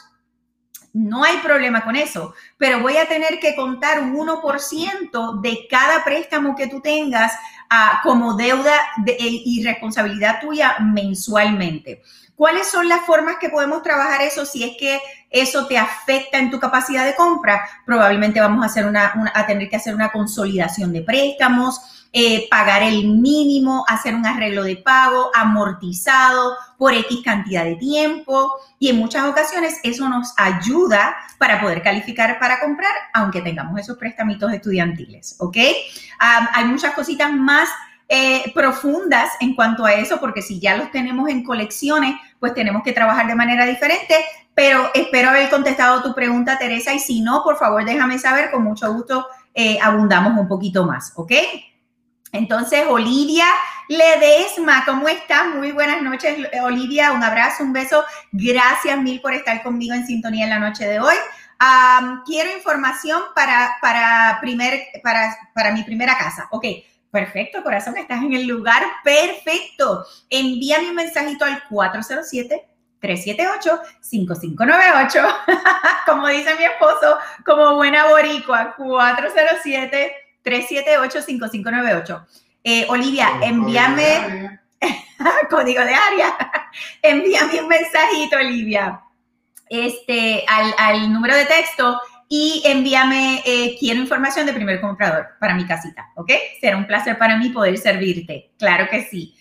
No 0.94 1.24
hay 1.24 1.38
problema 1.38 1.84
con 1.84 1.96
eso, 1.96 2.36
pero 2.56 2.82
voy 2.82 2.98
a 2.98 3.08
tener 3.08 3.40
que 3.40 3.56
contar 3.56 4.00
un 4.00 4.16
1% 4.16 5.42
de 5.42 5.68
cada 5.68 6.04
préstamo 6.04 6.56
que 6.56 6.68
tú 6.68 6.82
tengas 6.82 7.34
ah, 7.72 8.00
como 8.04 8.36
deuda 8.36 8.80
de, 8.98 9.16
y 9.18 9.64
responsabilidad 9.64 10.40
tuya 10.40 10.78
mensualmente. 10.82 12.04
¿Cuáles 12.36 12.68
son 12.68 12.88
las 12.88 13.02
formas 13.08 13.38
que 13.38 13.50
podemos 13.50 13.82
trabajar 13.82 14.22
eso 14.22 14.46
si 14.46 14.64
es 14.64 14.78
que 14.78 15.02
eso 15.34 15.68
te 15.68 15.78
afecta 15.78 16.38
en 16.38 16.50
tu 16.50 16.60
capacidad 16.60 17.06
de 17.06 17.16
compra? 17.16 17.68
Probablemente 17.86 18.40
vamos 18.40 18.64
a, 18.64 18.68
hacer 18.68 18.86
una, 18.86 19.12
a 19.34 19.46
tener 19.46 19.70
que 19.70 19.76
hacer 19.76 19.94
una 19.94 20.12
consolidación 20.12 20.94
de 20.94 21.02
préstamos, 21.02 21.82
eh, 22.16 22.48
pagar 22.48 22.84
el 22.84 23.08
mínimo, 23.08 23.84
hacer 23.88 24.14
un 24.14 24.24
arreglo 24.24 24.64
de 24.64 24.76
pago 24.76 25.32
amortizado 25.34 26.56
por 26.78 26.94
X 26.94 27.22
cantidad 27.26 27.64
de 27.64 27.76
tiempo 27.76 28.54
y 28.78 28.90
en 28.90 28.98
muchas 28.98 29.26
ocasiones 29.26 29.80
eso 29.82 30.08
nos 30.08 30.32
ayuda 30.38 31.16
para 31.40 31.60
poder 31.60 31.82
calificar 31.82 32.38
para 32.38 32.60
comprar, 32.60 32.92
aunque 33.16 33.42
tengamos 33.42 33.80
esos 33.80 33.98
préstamitos 33.98 34.54
estudiantiles, 34.54 35.38
¿ok? 35.40 35.58
hay 36.20 36.66
muchas 36.66 36.94
cositas 36.94 37.34
más 37.34 37.68
eh, 38.16 38.52
profundas 38.54 39.32
en 39.40 39.56
cuanto 39.56 39.86
a 39.86 39.94
eso, 39.96 40.20
porque 40.20 40.44
si 40.44 40.60
ya 40.60 40.78
los 40.78 40.92
tenemos 40.92 41.28
en 41.30 41.44
colecciones, 41.44 42.14
pues 42.40 42.54
tenemos 42.54 42.84
que 42.84 42.92
trabajar 42.92 43.26
de 43.26 43.34
manera 43.34 43.66
diferente, 43.66 44.16
pero 44.54 44.92
espero 44.94 45.30
haber 45.30 45.50
contestado 45.50 46.04
tu 46.04 46.14
pregunta, 46.14 46.60
Teresa, 46.60 46.94
y 46.94 47.00
si 47.00 47.22
no, 47.22 47.42
por 47.44 47.58
favor, 47.58 47.84
déjame 47.84 48.20
saber, 48.20 48.52
con 48.52 48.64
mucho 48.64 48.94
gusto 48.94 49.26
eh, 49.56 49.80
abundamos 49.82 50.40
un 50.40 50.48
poquito 50.48 50.86
más, 50.86 51.12
¿ok? 51.16 51.32
Entonces, 52.34 52.84
Olivia 52.88 53.48
Ledesma, 53.90 54.86
¿cómo 54.86 55.08
estás? 55.08 55.48
Muy 55.48 55.72
buenas 55.72 56.04
noches, 56.04 56.38
Olivia. 56.62 57.14
Un 57.14 57.24
abrazo, 57.24 57.64
un 57.64 57.74
beso. 57.74 58.04
Gracias 58.32 58.96
mil 59.00 59.22
por 59.22 59.34
estar 59.34 59.64
conmigo 59.64 59.96
en 59.96 60.06
sintonía 60.06 60.44
en 60.44 60.52
la 60.52 60.60
noche 60.60 60.86
de 60.86 61.00
hoy. 61.00 61.16
quiero 62.28 62.56
información 62.56 63.22
para, 63.34 63.76
para, 63.82 64.38
primer, 64.40 64.84
para, 65.02 65.36
para 65.56 65.72
mi 65.72 65.82
primera 65.82 66.16
casa. 66.16 66.48
Ok, 66.52 66.66
perfecto, 67.14 67.64
corazón, 67.64 67.96
estás 67.96 68.22
en 68.22 68.34
el 68.34 68.46
lugar 68.46 68.84
perfecto. 69.06 70.06
Envíame 70.30 70.90
un 70.90 70.96
mensajito 70.96 71.46
al 71.46 71.64
407. 71.70 72.68
378-5598, 73.02 75.36
como 76.06 76.28
dice 76.30 76.56
mi 76.56 76.64
esposo, 76.64 77.18
como 77.46 77.76
buena 77.76 78.08
boricua, 78.08 78.76
407 78.78 80.16
378-5598. 80.44 82.26
Eh, 82.64 82.86
Olivia, 82.90 83.30
envíame, 83.42 84.60
código 85.50 85.84
de 85.84 85.94
área, 85.94 86.38
envíame 87.02 87.62
un 87.62 87.68
mensajito, 87.68 88.38
Olivia, 88.38 89.02
este, 89.70 90.46
al, 90.48 91.12
número 91.12 91.36
de 91.36 91.46
texto 91.46 92.00
y 92.36 92.64
envíame, 92.66 93.44
eh, 93.46 93.76
quiero 93.80 94.00
información 94.00 94.48
de 94.48 94.54
primer 94.54 94.82
comprador 94.82 95.28
para 95.40 95.54
mi 95.54 95.68
casita, 95.68 96.10
¿ok? 96.16 96.32
Será 96.60 96.78
un 96.78 96.88
placer 96.88 97.16
para 97.20 97.38
mí 97.38 97.50
poder 97.50 97.78
servirte, 97.78 98.50
claro 98.58 98.88
que 98.90 99.04
sí. 99.04 99.36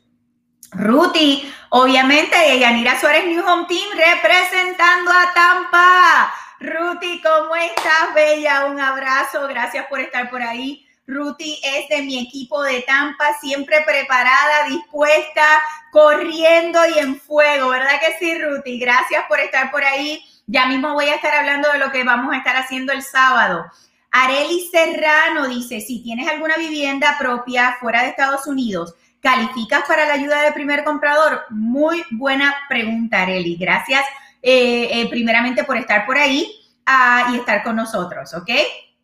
Ruti, 0.71 1.53
obviamente, 1.69 2.59
Yanira 2.59 2.99
Suárez 2.99 3.27
New 3.27 3.47
Home 3.47 3.67
Team 3.67 3.87
representando 3.95 5.11
a 5.11 5.31
Tampa. 5.33 6.33
Ruti, 6.59 7.21
¿cómo 7.21 7.55
estás, 7.55 8.13
Bella? 8.13 8.65
Un 8.65 8.77
abrazo, 8.79 9.47
gracias 9.47 9.85
por 9.87 10.01
estar 10.01 10.29
por 10.29 10.41
ahí. 10.41 10.85
Ruti 11.07 11.61
es 11.63 11.87
de 11.89 12.01
mi 12.01 12.19
equipo 12.19 12.63
de 12.63 12.81
Tampa, 12.81 13.25
siempre 13.39 13.77
preparada, 13.85 14.67
dispuesta, 14.67 15.45
corriendo 15.91 16.79
y 16.95 16.99
en 16.99 17.19
fuego, 17.19 17.69
¿verdad 17.69 17.99
que 17.99 18.17
sí, 18.19 18.41
Ruti? 18.41 18.79
Gracias 18.79 19.23
por 19.27 19.39
estar 19.39 19.71
por 19.71 19.83
ahí. 19.83 20.23
Ya 20.47 20.67
mismo 20.67 20.93
voy 20.93 21.05
a 21.05 21.15
estar 21.15 21.33
hablando 21.33 21.71
de 21.71 21.79
lo 21.79 21.91
que 21.91 22.03
vamos 22.03 22.33
a 22.33 22.37
estar 22.37 22.55
haciendo 22.55 22.93
el 22.93 23.01
sábado. 23.01 23.65
Areli 24.11 24.69
Serrano 24.71 25.47
dice, 25.47 25.81
si 25.81 26.01
tienes 26.01 26.27
alguna 26.27 26.55
vivienda 26.55 27.17
propia 27.19 27.75
fuera 27.79 28.03
de 28.03 28.09
Estados 28.09 28.47
Unidos, 28.47 28.95
¿calificas 29.19 29.83
para 29.87 30.05
la 30.05 30.13
ayuda 30.13 30.41
de 30.41 30.53
primer 30.53 30.83
comprador? 30.83 31.41
Muy 31.49 32.03
buena 32.11 32.55
pregunta, 32.69 33.23
Areli. 33.23 33.57
Gracias 33.57 34.05
eh, 34.41 35.01
eh, 35.01 35.09
primeramente 35.09 35.63
por 35.63 35.75
estar 35.75 36.05
por 36.05 36.17
ahí 36.17 36.49
ah, 36.85 37.31
y 37.33 37.37
estar 37.37 37.63
con 37.63 37.75
nosotros, 37.75 38.33
¿ok? 38.33 38.49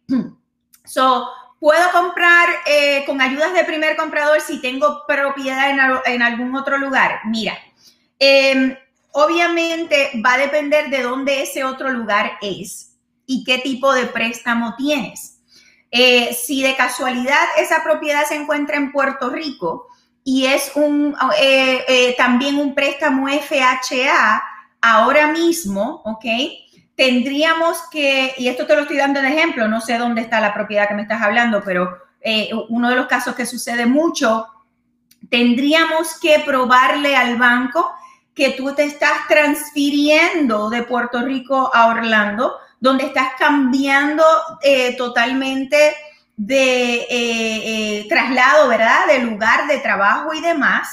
So, 0.83 1.29
puedo 1.59 1.91
comprar 1.91 2.49
eh, 2.65 3.03
con 3.05 3.21
ayudas 3.21 3.53
de 3.53 3.63
primer 3.63 3.95
comprador 3.95 4.41
si 4.41 4.59
tengo 4.61 5.03
propiedad 5.07 5.69
en, 6.05 6.21
algún 6.21 6.55
otro 6.55 6.77
lugar. 6.77 7.21
Mira, 7.25 7.57
em, 8.17 8.75
obviamente 9.13 10.11
va 10.25 10.33
a 10.33 10.37
depender 10.37 10.89
de 10.89 11.03
dónde 11.03 11.41
ese 11.41 11.63
otro 11.63 11.89
lugar 11.89 12.33
es 12.41 12.97
y 13.25 13.43
qué 13.43 13.59
tipo 13.59 13.93
de 13.93 14.05
préstamo 14.07 14.75
tienes. 14.77 15.39
Eh, 15.91 16.33
si 16.33 16.63
de 16.63 16.75
casualidad 16.75 17.43
esa 17.57 17.83
propiedad 17.83 18.25
se 18.25 18.35
encuentra 18.35 18.77
en 18.77 18.93
Puerto 18.93 19.29
Rico 19.29 19.87
y 20.23 20.45
es 20.45 20.71
un, 20.75 21.15
eh, 21.37 21.83
eh, 21.87 22.15
también 22.17 22.57
un 22.57 22.73
préstamo 22.73 23.27
FHA, 23.27 24.41
ahora 24.81 25.27
mismo, 25.27 26.01
¿ok? 26.05 26.25
Tendríamos 26.95 27.77
que, 27.91 28.33
y 28.37 28.47
esto 28.47 28.65
te 28.65 28.75
lo 28.75 28.83
estoy 28.83 28.97
dando 28.97 29.21
de 29.21 29.27
ejemplo, 29.27 29.67
no 29.67 29.81
sé 29.81 29.97
dónde 29.97 30.21
está 30.21 30.39
la 30.39 30.53
propiedad 30.53 30.87
que 30.87 30.93
me 30.93 31.01
estás 31.01 31.21
hablando, 31.21 31.61
pero 31.63 31.97
uno 32.69 32.89
de 32.89 32.95
los 32.95 33.07
casos 33.07 33.33
que 33.33 33.47
sucede 33.47 33.87
mucho, 33.87 34.45
tendríamos 35.29 36.19
que 36.19 36.43
probarle 36.45 37.15
al 37.15 37.35
banco 37.37 37.91
que 38.33 38.51
tú 38.51 38.73
te 38.73 38.83
estás 38.83 39.27
transfiriendo 39.27 40.69
de 40.69 40.83
Puerto 40.83 41.21
Rico 41.21 41.69
a 41.73 41.87
Orlando 41.87 42.55
donde 42.81 43.05
estás 43.05 43.33
cambiando 43.37 44.23
eh, 44.63 44.97
totalmente 44.97 45.95
de 46.35 46.95
eh, 46.95 47.07
eh, 47.09 48.05
traslado, 48.09 48.67
¿verdad? 48.67 49.05
De 49.07 49.19
lugar 49.19 49.67
de 49.67 49.77
trabajo 49.77 50.33
y 50.33 50.41
demás. 50.41 50.89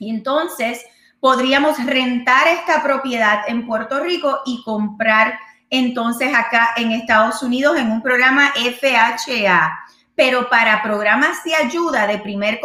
Y 0.00 0.10
entonces 0.10 0.84
podríamos 1.20 1.82
rentar 1.86 2.48
esta 2.48 2.82
propiedad 2.82 3.42
en 3.46 3.66
Puerto 3.66 4.00
Rico 4.00 4.40
y 4.44 4.62
comprar 4.64 5.38
entonces 5.70 6.34
acá 6.34 6.70
en 6.76 6.90
Estados 6.90 7.40
Unidos 7.44 7.78
en 7.78 7.92
un 7.92 8.02
programa 8.02 8.52
FHA. 8.56 9.78
Pero 10.16 10.50
para 10.50 10.82
programas 10.82 11.44
de 11.44 11.54
ayuda 11.54 12.08
de 12.08 12.18
primer 12.18 12.60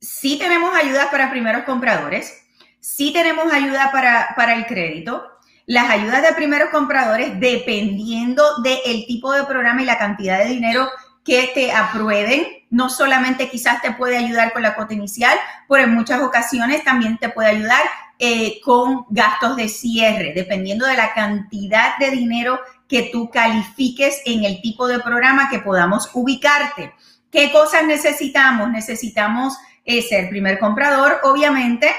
sí 0.00 0.38
tenemos 0.38 0.74
ayudas 0.74 1.08
para 1.08 1.30
primeros 1.30 1.64
compradores. 1.64 2.38
Sí 2.80 3.12
tenemos 3.12 3.52
ayuda 3.52 3.90
para, 3.92 4.34
para 4.36 4.54
el 4.54 4.66
crédito. 4.66 5.28
Las 5.66 5.90
ayudas 5.90 6.22
de 6.22 6.32
primeros 6.32 6.70
compradores, 6.70 7.38
dependiendo 7.38 8.42
del 8.62 9.06
tipo 9.06 9.32
de 9.32 9.44
programa 9.44 9.82
y 9.82 9.84
la 9.84 9.98
cantidad 9.98 10.38
de 10.38 10.46
dinero 10.46 10.88
que 11.24 11.50
te 11.54 11.72
aprueben. 11.72 12.46
No 12.70 12.88
solamente 12.88 13.48
quizás 13.50 13.82
te 13.82 13.92
puede 13.92 14.16
ayudar 14.16 14.52
con 14.52 14.62
la 14.62 14.74
cuota 14.74 14.94
inicial, 14.94 15.38
pero 15.68 15.84
en 15.84 15.94
muchas 15.94 16.20
ocasiones 16.22 16.84
también 16.84 17.18
te 17.18 17.28
puede 17.28 17.50
ayudar 17.50 17.82
eh, 18.18 18.60
con 18.64 19.04
gastos 19.10 19.56
de 19.56 19.68
cierre, 19.68 20.32
dependiendo 20.34 20.86
de 20.86 20.96
la 20.96 21.12
cantidad 21.12 21.96
de 21.98 22.10
dinero 22.10 22.60
que 22.88 23.10
tú 23.12 23.30
califiques 23.30 24.22
en 24.24 24.44
el 24.44 24.60
tipo 24.60 24.86
de 24.86 25.00
programa 25.00 25.48
que 25.50 25.58
podamos 25.58 26.10
ubicarte. 26.14 26.92
¿Qué 27.30 27.50
cosas 27.50 27.84
necesitamos? 27.84 28.70
Necesitamos 28.70 29.56
eh, 29.84 30.02
ser 30.02 30.28
primer 30.28 30.58
comprador, 30.58 31.20
obviamente. 31.24 31.94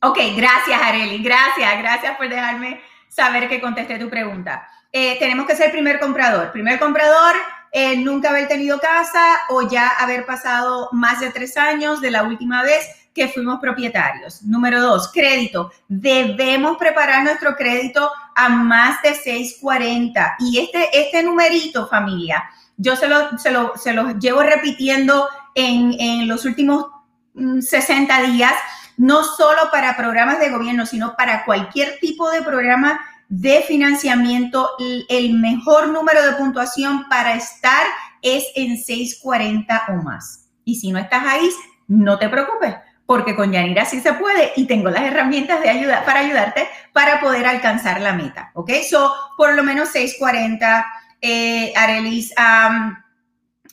Ok, 0.00 0.18
gracias 0.36 0.80
Areli, 0.80 1.22
gracias, 1.22 1.78
gracias 1.78 2.16
por 2.16 2.28
dejarme 2.28 2.80
saber 3.08 3.48
que 3.48 3.60
contesté 3.60 3.98
tu 3.98 4.08
pregunta. 4.08 4.68
Eh, 4.92 5.18
tenemos 5.18 5.46
que 5.46 5.56
ser 5.56 5.70
primer 5.70 6.00
comprador. 6.00 6.50
Primer 6.52 6.78
comprador, 6.78 7.36
eh, 7.72 7.96
nunca 7.96 8.30
haber 8.30 8.48
tenido 8.48 8.78
casa 8.78 9.40
o 9.50 9.68
ya 9.68 9.88
haber 9.88 10.26
pasado 10.26 10.88
más 10.92 11.20
de 11.20 11.30
tres 11.30 11.56
años 11.56 12.00
de 12.00 12.10
la 12.10 12.22
última 12.22 12.62
vez 12.62 12.86
que 13.14 13.28
fuimos 13.28 13.58
propietarios. 13.60 14.42
Número 14.42 14.80
dos, 14.80 15.10
crédito. 15.12 15.72
Debemos 15.88 16.78
preparar 16.78 17.24
nuestro 17.24 17.56
crédito 17.56 18.10
a 18.34 18.48
más 18.48 19.02
de 19.02 19.14
640. 19.14 20.36
Y 20.38 20.58
este, 20.60 20.88
este 20.92 21.22
numerito, 21.22 21.88
familia, 21.88 22.48
yo 22.76 22.94
se 22.94 23.08
lo, 23.08 23.36
se 23.36 23.50
lo, 23.50 23.76
se 23.76 23.92
lo 23.92 24.18
llevo 24.18 24.42
repitiendo 24.42 25.28
en, 25.54 25.94
en 25.98 26.28
los 26.28 26.44
últimos 26.44 26.86
60 27.34 28.18
mm, 28.18 28.32
días, 28.32 28.54
no 28.96 29.24
solo 29.24 29.70
para 29.72 29.96
programas 29.96 30.38
de 30.38 30.50
gobierno, 30.50 30.86
sino 30.86 31.16
para 31.16 31.44
cualquier 31.44 31.98
tipo 32.00 32.30
de 32.30 32.42
programa 32.42 33.00
de 33.28 33.62
financiamiento, 33.62 34.70
el 35.08 35.34
mejor 35.34 35.88
número 35.88 36.24
de 36.24 36.32
puntuación 36.32 37.08
para 37.08 37.34
estar 37.34 37.86
es 38.22 38.44
en 38.54 38.76
640 38.78 39.84
o 39.88 40.02
más. 40.02 40.48
Y 40.64 40.76
si 40.76 40.90
no 40.92 40.98
estás 40.98 41.24
ahí, 41.26 41.48
no 41.86 42.18
te 42.18 42.28
preocupes, 42.28 42.74
porque 43.06 43.34
con 43.36 43.52
Yanira 43.52 43.84
sí 43.84 44.00
se 44.00 44.14
puede 44.14 44.52
y 44.56 44.66
tengo 44.66 44.90
las 44.90 45.02
herramientas 45.02 45.60
de 45.60 45.70
ayuda 45.70 46.04
para 46.04 46.20
ayudarte 46.20 46.68
para 46.92 47.20
poder 47.20 47.46
alcanzar 47.46 48.00
la 48.00 48.12
meta. 48.12 48.50
¿Ok? 48.54 48.70
So, 48.88 49.12
por 49.36 49.54
lo 49.54 49.62
menos 49.62 49.90
640, 49.90 50.86
eh, 51.20 51.72
Arelis, 51.76 52.32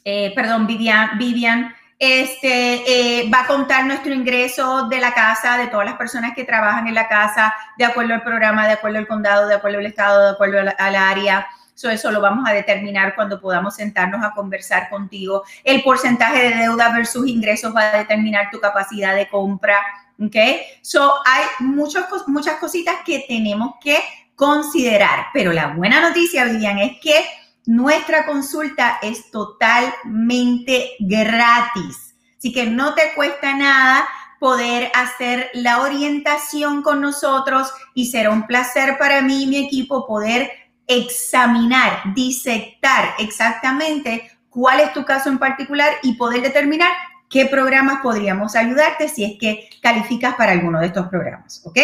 eh, 0.03 0.33
perdón, 0.35 0.67
Vivian, 0.67 1.17
Vivian 1.17 1.73
este, 1.97 3.21
eh, 3.21 3.29
va 3.33 3.41
a 3.41 3.47
contar 3.47 3.85
nuestro 3.85 4.13
ingreso 4.13 4.87
de 4.89 4.99
la 4.99 5.13
casa, 5.13 5.57
de 5.57 5.67
todas 5.67 5.85
las 5.85 5.95
personas 5.95 6.33
que 6.35 6.43
trabajan 6.43 6.87
en 6.87 6.93
la 6.93 7.07
casa, 7.07 7.53
de 7.77 7.85
acuerdo 7.85 8.13
al 8.13 8.23
programa, 8.23 8.67
de 8.67 8.73
acuerdo 8.73 8.97
al 8.97 9.07
condado, 9.07 9.47
de 9.47 9.55
acuerdo 9.55 9.79
al 9.79 9.85
estado, 9.85 10.25
de 10.25 10.31
acuerdo 10.31 10.59
al, 10.59 10.95
área. 10.95 11.47
eso 11.75 12.11
lo 12.11 12.19
vamos 12.19 12.49
a 12.49 12.53
determinar 12.53 13.15
cuando 13.15 13.39
podamos 13.39 13.75
sentarnos 13.75 14.23
a 14.23 14.31
conversar 14.33 14.89
contigo. 14.89 15.43
El 15.63 15.83
porcentaje 15.83 16.49
de 16.49 16.55
deuda 16.55 16.91
versus 16.93 17.27
ingresos 17.27 17.73
va 17.73 17.93
a 17.93 17.97
determinar 17.99 18.49
tu 18.51 18.59
capacidad 18.59 19.15
de 19.15 19.29
compra. 19.29 19.77
¿Ok? 20.21 20.35
So, 20.81 21.13
hay 21.25 21.43
muchas, 21.59 22.05
muchas 22.27 22.55
cositas 22.55 22.95
que 23.05 23.25
tenemos 23.27 23.75
que 23.81 23.97
considerar. 24.35 25.27
Pero 25.33 25.53
la 25.53 25.67
buena 25.67 26.01
noticia, 26.01 26.45
Vivian, 26.45 26.79
es 26.79 26.99
que 27.01 27.25
nuestra 27.65 28.25
consulta 28.25 28.99
es 29.01 29.31
totalmente 29.31 30.91
gratis, 30.99 32.15
así 32.37 32.53
que 32.53 32.65
no 32.65 32.93
te 32.93 33.13
cuesta 33.15 33.55
nada 33.55 34.07
poder 34.39 34.91
hacer 34.93 35.49
la 35.53 35.81
orientación 35.81 36.81
con 36.81 37.01
nosotros 37.01 37.71
y 37.93 38.07
será 38.07 38.31
un 38.31 38.45
placer 38.45 38.97
para 38.97 39.21
mí 39.21 39.43
y 39.43 39.47
mi 39.47 39.65
equipo 39.65 40.05
poder 40.05 40.51
examinar, 40.87 42.13
disectar 42.13 43.15
exactamente 43.17 44.29
cuál 44.49 44.81
es 44.81 44.93
tu 44.93 45.03
caso 45.03 45.29
en 45.29 45.39
particular 45.39 45.91
y 46.03 46.13
poder 46.13 46.41
determinar 46.41 46.91
qué 47.29 47.45
programas 47.45 48.01
podríamos 48.01 48.55
ayudarte 48.55 49.09
si 49.09 49.25
es 49.25 49.39
que 49.39 49.69
calificas 49.81 50.35
para 50.35 50.51
alguno 50.51 50.79
de 50.79 50.87
estos 50.87 51.07
programas, 51.07 51.61
¿ok? 51.65 51.79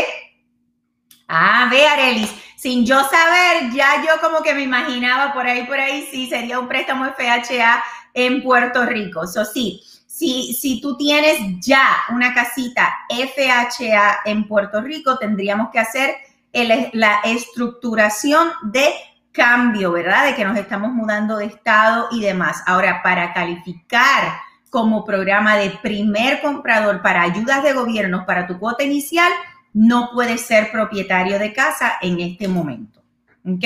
Ah, 1.34 1.70
ve, 1.72 1.88
Arelis, 1.88 2.30
sin 2.58 2.86
yo 2.86 3.00
saber, 3.06 3.72
ya 3.74 4.04
yo 4.06 4.20
como 4.20 4.44
que 4.44 4.54
me 4.54 4.63
imaginaba 4.63 5.32
por 5.32 5.48
ahí, 5.48 5.63
por 5.65 5.80
ahí, 5.80 6.06
sí, 6.12 6.28
sería 6.28 6.60
un 6.60 6.67
préstamo 6.67 7.06
FHA 7.06 7.82
en 8.13 8.44
Puerto 8.44 8.86
Rico. 8.86 9.24
Eso 9.24 9.46
sí, 9.46 9.82
Si, 10.06 10.54
si 10.54 10.82
tú 10.82 10.98
tienes 10.98 11.39
ya 11.62 11.88
una 12.10 12.34
casita 12.34 12.94
FHA 13.10 14.20
en 14.26 14.46
Puerto 14.46 14.82
Rico, 14.82 15.17
tendríamos 15.17 15.70
que 15.72 15.80
hacer 15.80 16.17
la 16.52 17.22
estructuración 17.24 18.52
de 18.63 18.94
cambio, 19.32 19.94
¿verdad? 19.94 20.26
De 20.26 20.36
que 20.36 20.44
nos 20.44 20.58
estamos 20.58 20.91
mudando 20.91 21.38
de 21.38 21.46
estado 21.46 22.10
y 22.12 22.20
demás. 22.20 22.62
Ahora, 22.65 23.02
para 23.02 23.34
calificar 23.34 24.34
como 24.70 25.06
programa 25.06 25.56
de 25.56 25.70
primer 25.82 26.41
comprador 26.41 27.02
para 27.02 27.22
ayudas 27.22 27.63
de 27.63 27.74
gobierno 27.74 28.26
para 28.26 28.48
tu 28.48 28.60
cuota 28.60 28.84
inicial, 28.84 29.32
no 29.73 30.10
puedes 30.13 30.41
ser 30.41 30.71
propietario 30.71 31.39
de 31.39 31.53
casa 31.53 31.93
en 32.01 32.19
este 32.19 32.47
momento. 32.47 33.01
¿Ok? 33.45 33.65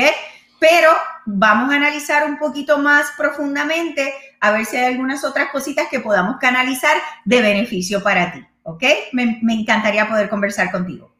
Pero 0.59 0.91
vamos 1.25 1.71
a 1.71 1.75
analizar 1.75 2.29
un 2.29 2.37
poquito 2.37 2.77
más 2.77 3.11
profundamente 3.17 4.13
a 4.39 4.51
ver 4.51 4.65
si 4.65 4.77
hay 4.77 4.93
algunas 4.93 5.23
otras 5.23 5.49
cositas 5.51 5.87
que 5.89 5.99
podamos 5.99 6.37
canalizar 6.39 6.95
de 7.25 7.41
beneficio 7.41 8.01
para 8.01 8.31
ti. 8.31 8.45
¿Ok? 8.63 8.83
Me, 9.11 9.39
encantaría 9.49 10.07
poder 10.07 10.29
conversar 10.29 10.71
contigo. 10.71 11.13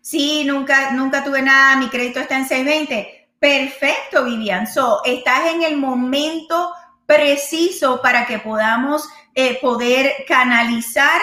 sí, 0.00 0.44
nunca, 0.44 0.92
nunca 0.92 1.24
tuve 1.24 1.42
nada, 1.42 1.76
mi 1.76 1.88
crédito 1.88 2.20
está 2.20 2.36
en 2.36 2.46
620. 2.46 3.28
Perfecto, 3.38 4.24
Vivian. 4.24 4.66
So, 4.66 5.02
estás 5.04 5.52
en 5.52 5.62
el 5.62 5.76
momento 5.76 6.72
preciso 7.06 8.00
para 8.00 8.24
que 8.24 8.38
podamos 8.38 9.08
eh, 9.34 9.58
poder 9.60 10.12
canalizar 10.28 11.20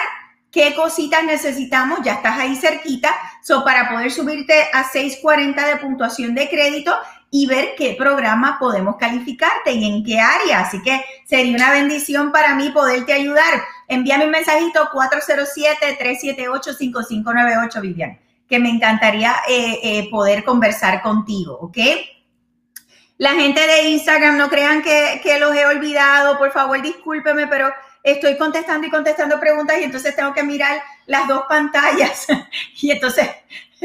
qué 0.50 0.74
cositas 0.74 1.22
necesitamos, 1.24 2.00
ya 2.02 2.14
estás 2.14 2.38
ahí 2.38 2.56
cerquita, 2.56 3.14
so 3.42 3.62
para 3.64 3.88
poder 3.88 4.10
subirte 4.10 4.54
a 4.72 4.82
640 4.84 5.66
de 5.66 5.76
puntuación 5.76 6.34
de 6.34 6.48
crédito 6.48 6.96
y 7.30 7.46
ver 7.46 7.74
qué 7.76 7.94
programa 7.96 8.58
podemos 8.58 8.96
calificarte 8.96 9.70
y 9.72 9.84
en 9.84 10.02
qué 10.04 10.18
área. 10.18 10.60
Así 10.60 10.82
que 10.82 11.04
sería 11.26 11.54
una 11.54 11.70
bendición 11.70 12.32
para 12.32 12.56
mí 12.56 12.70
poderte 12.70 13.12
ayudar. 13.12 13.62
Envíame 13.86 14.24
un 14.24 14.32
mensajito 14.32 14.88
407-378-5598, 14.90 17.80
Vivian, 17.80 18.18
que 18.48 18.58
me 18.58 18.70
encantaría 18.70 19.36
eh, 19.48 19.78
eh, 19.82 20.08
poder 20.10 20.42
conversar 20.44 21.02
contigo, 21.02 21.56
¿ok? 21.60 21.78
La 23.18 23.34
gente 23.34 23.64
de 23.64 23.90
Instagram, 23.90 24.36
no 24.38 24.48
crean 24.48 24.82
que, 24.82 25.20
que 25.22 25.38
los 25.38 25.54
he 25.54 25.66
olvidado, 25.66 26.36
por 26.38 26.50
favor, 26.52 26.80
discúlpeme, 26.80 27.46
pero 27.46 27.70
estoy 28.02 28.36
contestando 28.36 28.86
y 28.86 28.90
contestando 28.90 29.38
preguntas 29.38 29.78
y 29.78 29.84
entonces 29.84 30.16
tengo 30.16 30.32
que 30.32 30.42
mirar 30.42 30.82
las 31.06 31.28
dos 31.28 31.44
pantallas 31.48 32.26
y 32.80 32.90
entonces 32.90 33.28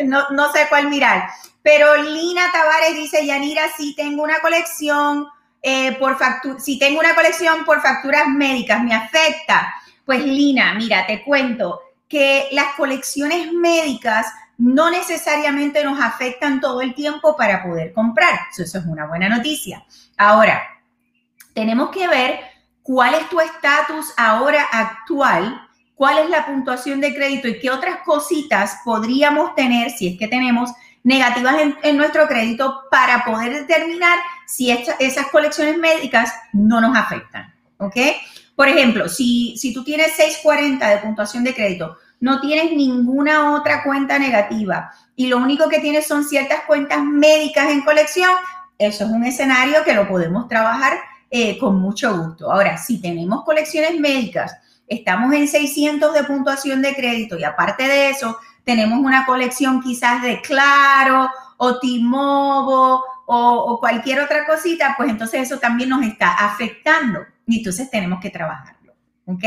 no, 0.04 0.30
no 0.30 0.52
sé 0.52 0.68
cuál 0.70 0.90
mirar. 0.90 1.30
Pero 1.62 1.98
Lina 1.98 2.52
Tavares 2.52 2.96
dice, 2.96 3.26
Yanira, 3.26 3.64
si 3.76 3.96
tengo 3.96 4.24
una 4.24 4.40
colección 4.40 5.28
eh, 5.62 5.94
por 5.94 6.16
si 6.60 6.78
tengo 6.78 7.00
una 7.00 7.16
colección 7.16 7.66
por 7.66 7.82
facturas 7.82 8.28
médicas, 8.28 8.84
¿me 8.84 8.94
afecta? 8.94 9.74
Pues 10.06 10.24
Lina, 10.24 10.76
mira, 10.76 11.08
te 11.08 11.24
cuento 11.24 11.82
que 12.08 12.50
las 12.52 12.76
colecciones 12.76 13.52
médicas 13.52 14.28
no 14.60 14.92
necesariamente 14.92 15.84
nos 15.84 16.00
afectan 16.00 16.62
todo 16.62 16.82
el 16.82 16.94
tiempo 16.94 17.36
para 17.36 17.64
poder 17.64 17.94
comprar. 17.94 18.38
Eso 18.52 18.78
es 18.78 18.86
una 18.86 19.08
buena 19.08 19.28
noticia. 19.28 19.84
Ahora, 20.18 20.64
tenemos 21.56 21.90
que 21.90 22.08
ver 22.08 22.40
cuál 22.86 23.16
es 23.16 23.28
tu 23.30 23.40
estatus 23.40 24.14
ahora 24.16 24.64
actual, 24.72 25.60
cuál 25.96 26.20
es 26.20 26.30
la 26.30 26.46
puntuación 26.46 27.02
de 27.02 27.16
crédito 27.16 27.48
y 27.48 27.60
qué 27.60 27.72
otras 27.72 28.02
cositas 28.06 28.78
podríamos 28.86 29.56
tener, 29.56 29.90
si 29.90 30.08
es 30.10 30.20
que 30.20 30.28
tenemos, 30.28 30.70
negativas 31.04 31.56
en, 31.82 31.98
nuestro 31.98 32.28
crédito 32.28 32.84
para 32.92 33.26
poder 33.26 33.66
determinar 33.66 34.20
si 34.46 34.70
esas 34.72 35.28
colecciones 35.32 35.80
médicas 35.80 36.32
no 36.54 36.80
nos 36.80 36.96
afectan. 36.96 37.52
¿Ok? 37.78 37.96
Por 38.56 38.70
ejemplo, 38.70 39.10
si, 39.10 39.58
si 39.58 39.74
tú 39.74 39.84
tienes 39.84 40.14
640 40.14 40.88
de 40.88 40.98
puntuación 41.00 41.44
de 41.44 41.56
crédito, 41.56 41.98
no 42.20 42.40
tienes 42.40 42.72
ninguna 42.72 43.56
otra 43.56 43.84
cuenta 43.84 44.20
negativa 44.20 44.92
y 45.16 45.26
lo 45.26 45.38
único 45.38 45.70
que 45.70 45.80
tienes 45.80 46.06
son 46.06 46.24
ciertas 46.24 46.62
cuentas 46.68 47.04
médicas 47.04 47.72
en 47.72 47.82
colección, 47.82 48.30
eso 48.78 49.06
es 49.06 49.10
un 49.10 49.26
escenario 49.26 49.84
que 49.84 49.94
lo 49.94 50.08
podemos 50.08 50.48
trabajar 50.48 51.00
eh, 51.38 51.58
con 51.58 51.82
mucho 51.82 52.18
gusto. 52.18 52.50
Ahora, 52.50 52.78
si 52.78 53.02
tenemos 53.02 53.44
colecciones 53.44 54.00
médicas, 54.00 54.56
estamos 54.88 55.34
en 55.34 55.50
600 55.50 56.14
de 56.14 56.24
puntuación 56.24 56.82
de 56.82 56.96
crédito 56.96 57.38
y 57.38 57.44
aparte 57.44 57.84
de 57.84 58.10
eso, 58.10 58.38
tenemos 58.64 59.00
una 59.00 59.26
colección 59.26 59.82
quizás 59.82 60.22
de 60.22 60.40
Claro 60.40 61.30
o 61.58 61.78
Timovo 61.80 63.04
o, 63.26 63.78
cualquier 63.82 64.22
otra 64.22 64.46
cosita, 64.46 64.94
pues 64.96 65.10
entonces 65.10 65.42
eso 65.42 65.60
también 65.60 65.90
nos 65.90 66.06
está 66.06 66.36
afectando 66.36 67.26
y 67.46 67.58
entonces 67.58 67.92
tenemos 67.92 68.22
que 68.22 68.30
trabajarlo. 68.30 68.94
¿Ok? 69.26 69.44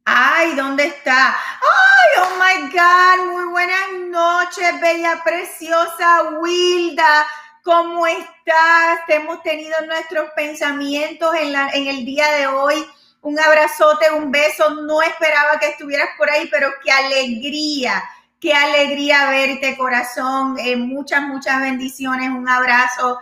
Ay, 0.04 0.54
¿dónde 0.54 0.84
está? 0.84 1.28
Ay, 1.28 2.22
oh 2.22 2.36
my 2.36 2.70
God, 2.70 3.32
muy 3.32 3.44
buenas 3.50 3.92
noches, 4.08 4.78
bella, 4.78 5.22
preciosa 5.24 6.22
Wilda. 6.38 7.26
¿Cómo 7.64 8.06
estás? 8.06 9.06
Te 9.06 9.16
hemos 9.16 9.42
tenido 9.42 9.74
nuestros 9.86 10.28
pensamientos 10.36 11.34
en, 11.34 11.52
la, 11.52 11.70
en 11.70 11.86
el 11.86 12.04
día 12.04 12.30
de 12.32 12.46
hoy. 12.46 12.86
Un 13.22 13.40
abrazote, 13.40 14.10
un 14.10 14.30
beso. 14.30 14.68
No 14.82 15.00
esperaba 15.00 15.58
que 15.58 15.70
estuvieras 15.70 16.10
por 16.18 16.30
ahí, 16.30 16.46
pero 16.50 16.68
qué 16.84 16.92
alegría 16.92 18.02
Qué 18.40 18.54
alegría 18.54 19.28
verte, 19.30 19.76
corazón. 19.76 20.56
Eh, 20.58 20.74
muchas, 20.74 21.20
muchas 21.22 21.60
bendiciones. 21.60 22.30
Un 22.30 22.48
abrazo. 22.48 23.18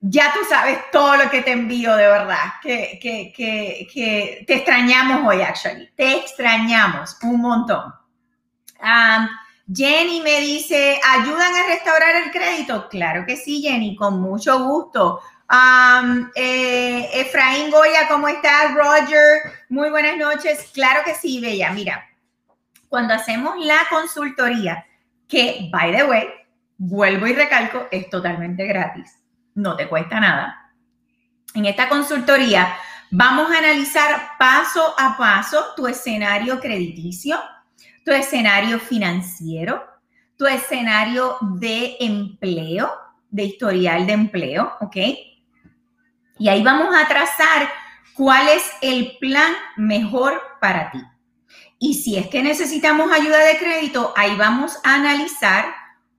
Ya 0.00 0.32
tú 0.32 0.40
sabes 0.48 0.78
todo 0.90 1.16
lo 1.16 1.28
que 1.30 1.42
te 1.42 1.52
envío, 1.52 1.94
de 1.94 2.06
verdad. 2.06 2.54
Que, 2.62 2.98
que, 3.02 3.32
que, 3.34 4.44
te 4.46 4.54
extrañamos 4.54 5.26
hoy, 5.26 5.42
actually. 5.42 5.90
Te 5.94 6.16
extrañamos 6.16 7.18
un 7.22 7.40
montón. 7.40 7.92
Jenny 9.72 10.20
me 10.20 10.40
dice, 10.40 10.98
¿ayudan 11.06 11.54
a 11.54 11.66
restaurar 11.68 12.16
el 12.16 12.30
crédito? 12.30 12.88
Claro 12.88 13.24
que 13.26 13.36
sí, 13.36 13.60
Jenny, 13.60 13.94
con 13.94 14.20
mucho 14.20 14.64
gusto. 14.64 15.20
Eh, 16.34 17.10
Efraín 17.12 17.70
Goya, 17.70 18.08
¿cómo 18.08 18.28
estás? 18.28 18.74
Roger, 18.74 19.42
muy 19.68 19.90
buenas 19.90 20.16
noches. 20.16 20.70
Claro 20.72 21.00
que 21.04 21.14
sí, 21.14 21.40
Bella. 21.40 21.70
Mira, 21.72 22.08
cuando 22.88 23.14
hacemos 23.14 23.54
la 23.64 23.78
consultoría, 23.90 24.86
que, 25.28 25.68
by 25.70 25.96
the 25.96 26.04
way, 26.04 26.28
vuelvo 26.76 27.26
y 27.26 27.34
recalco, 27.34 27.86
es 27.90 28.10
totalmente 28.10 28.66
gratis, 28.66 29.19
no 29.54 29.76
te 29.76 29.88
cuesta 29.88 30.20
nada. 30.20 30.72
En 31.54 31.66
esta 31.66 31.88
consultoría 31.88 32.76
vamos 33.10 33.50
a 33.50 33.58
analizar 33.58 34.32
paso 34.38 34.94
a 34.98 35.16
paso 35.16 35.74
tu 35.76 35.86
escenario 35.86 36.60
crediticio, 36.60 37.38
tu 38.04 38.12
escenario 38.12 38.78
financiero, 38.78 39.84
tu 40.36 40.46
escenario 40.46 41.36
de 41.58 41.96
empleo, 42.00 42.90
de 43.30 43.44
historial 43.44 44.06
de 44.06 44.12
empleo, 44.12 44.72
¿ok? 44.80 44.96
Y 46.38 46.48
ahí 46.48 46.62
vamos 46.62 46.94
a 46.96 47.06
trazar 47.06 47.68
cuál 48.14 48.48
es 48.48 48.64
el 48.80 49.18
plan 49.18 49.52
mejor 49.76 50.40
para 50.60 50.90
ti. 50.90 51.02
Y 51.78 51.94
si 51.94 52.16
es 52.16 52.28
que 52.28 52.42
necesitamos 52.42 53.10
ayuda 53.12 53.38
de 53.38 53.58
crédito, 53.58 54.12
ahí 54.16 54.36
vamos 54.36 54.78
a 54.84 54.94
analizar 54.94 55.66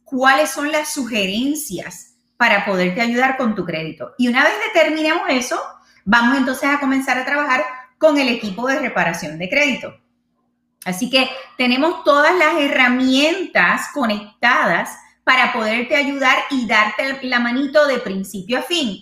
cuáles 0.04 0.50
son 0.52 0.72
las 0.72 0.94
sugerencias 0.94 2.11
para 2.42 2.66
poderte 2.66 3.02
ayudar 3.02 3.38
con 3.38 3.54
tu 3.54 3.64
crédito. 3.64 4.16
Y 4.18 4.28
una 4.28 4.44
vez 4.44 4.54
determinemos 4.74 5.26
eso, 5.30 5.62
vamos 6.06 6.36
entonces 6.36 6.68
a 6.68 6.80
comenzar 6.80 7.16
a 7.20 7.24
trabajar 7.24 7.64
con 8.00 8.18
el 8.18 8.30
equipo 8.30 8.68
de 8.68 8.80
reparación 8.80 9.38
de 9.38 9.48
crédito. 9.48 9.96
Así 10.84 11.12
que 11.12 11.30
tenemos 11.56 12.04
todas 12.04 12.36
las 12.36 12.56
herramientas 12.56 13.90
conectadas 13.94 14.90
para 15.24 15.54
poderte 15.54 15.96
ayudar 15.96 16.36
y 16.50 16.66
darte 16.66 17.20
la 17.28 17.40
manito 17.40 17.86
de 17.86 18.00
principio 18.00 18.58
a 18.58 18.64
fin. 18.64 18.98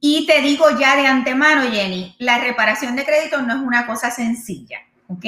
Y 0.00 0.26
te 0.26 0.40
digo 0.40 0.64
ya 0.76 0.96
de 0.96 1.06
antemano, 1.06 1.70
Jenny, 1.70 2.16
la 2.18 2.38
reparación 2.38 2.96
de 2.96 3.04
crédito 3.04 3.40
no 3.42 3.54
es 3.54 3.60
una 3.60 3.86
cosa 3.86 4.10
sencilla, 4.10 4.80
¿ok? 5.06 5.24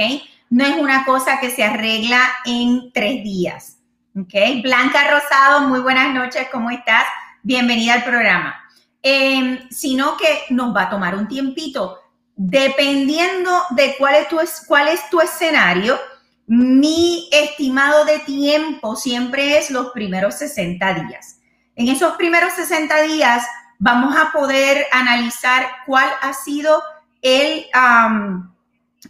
No 0.50 0.64
es 0.64 0.74
una 0.76 1.04
cosa 1.04 1.38
que 1.38 1.52
se 1.52 1.62
arregla 1.62 2.20
en 2.46 2.90
tres 2.92 3.22
días, 3.22 3.76
¿ok? 4.16 4.60
Blanca 4.60 5.08
Rosado, 5.08 5.68
muy 5.68 5.78
buenas 5.78 6.12
noches, 6.12 6.48
¿cómo 6.50 6.70
estás? 6.70 7.04
Bienvenida 7.46 7.92
al 7.92 8.04
programa. 8.04 8.58
Em, 9.02 9.68
sino 9.68 10.16
que 10.16 10.44
nos 10.48 10.74
va 10.74 10.84
a 10.84 10.88
tomar 10.88 11.14
un 11.14 11.28
tiempito 11.28 11.98
dependiendo 12.34 13.50
de 13.76 13.96
cuál 13.98 14.14
es 14.14 15.10
tu, 15.10 15.20
escenario, 15.20 15.98
mi 16.46 17.28
estimado 17.30 18.06
de 18.06 18.20
tiempo 18.20 18.96
siempre 18.96 19.58
es 19.58 19.70
los 19.70 19.90
primeros 19.90 20.36
60 20.36 20.94
días. 20.94 21.40
En 21.76 21.88
esos 21.88 22.14
primeros 22.14 22.54
60 22.54 23.02
días 23.02 23.46
vamos 23.78 24.16
a 24.16 24.32
poder 24.32 24.86
analizar 24.90 25.68
cuál 25.84 26.08
ha 26.22 26.32
sido 26.32 26.82
el, 27.20 27.66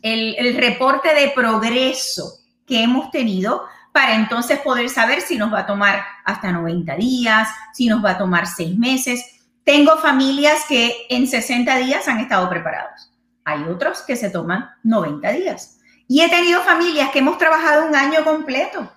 el 0.02 0.56
reporte 0.56 1.14
de 1.14 1.30
progreso 1.30 2.40
que 2.66 2.82
hemos 2.82 3.12
tenido 3.12 3.64
para 3.94 4.16
entonces 4.16 4.58
poder 4.58 4.90
saber 4.90 5.20
si 5.20 5.38
nos 5.38 5.54
va 5.54 5.60
a 5.60 5.66
tomar 5.66 6.04
hasta 6.24 6.50
90 6.50 6.96
días, 6.96 7.48
si 7.72 7.86
nos 7.86 8.04
va 8.04 8.10
a 8.10 8.18
tomar 8.18 8.48
6 8.48 8.76
meses. 8.76 9.24
Tengo 9.62 9.96
familias 9.98 10.64
que 10.68 11.06
en 11.08 11.28
60 11.28 11.76
días 11.76 12.08
han 12.08 12.18
estado 12.18 12.50
preparados. 12.50 13.12
Hay 13.44 13.62
otros 13.62 14.02
que 14.02 14.16
se 14.16 14.30
toman 14.30 14.68
90 14.82 15.30
días. 15.30 15.78
Y 16.08 16.22
he 16.22 16.28
tenido 16.28 16.60
familias 16.62 17.10
que 17.10 17.20
hemos 17.20 17.38
trabajado 17.38 17.86
un 17.86 17.94
año 17.94 18.24
completo, 18.24 18.92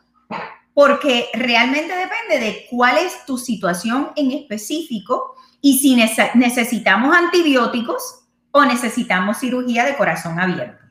porque 0.73 1.29
realmente 1.36 1.93
depende 1.95 2.39
de 2.43 2.65
cuál 2.67 2.97
es 2.97 3.23
tu 3.23 3.38
situación 3.38 4.10
en 4.15 4.31
específico 4.31 5.36
y 5.62 5.77
si 5.77 5.95
necesitamos 6.33 7.15
antibióticos 7.15 8.23
o 8.49 8.65
necesitamos 8.65 9.38
cirugía 9.38 9.86
de 9.86 9.95
corazón 9.95 10.39
abierto. 10.39 10.83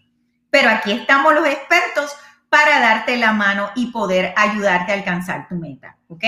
Pero 0.49 0.71
aquí 0.71 0.93
estamos 0.93 1.35
los 1.35 1.47
expertos 1.49 2.13
para 2.57 2.81
darte 2.81 3.19
la 3.19 3.33
mano 3.33 3.71
y 3.75 3.89
poder 3.89 4.33
ayudarte 4.35 4.91
a 4.91 4.95
alcanzar 4.95 5.47
tu 5.47 5.57
meta, 5.57 5.95
¿ok? 6.09 6.25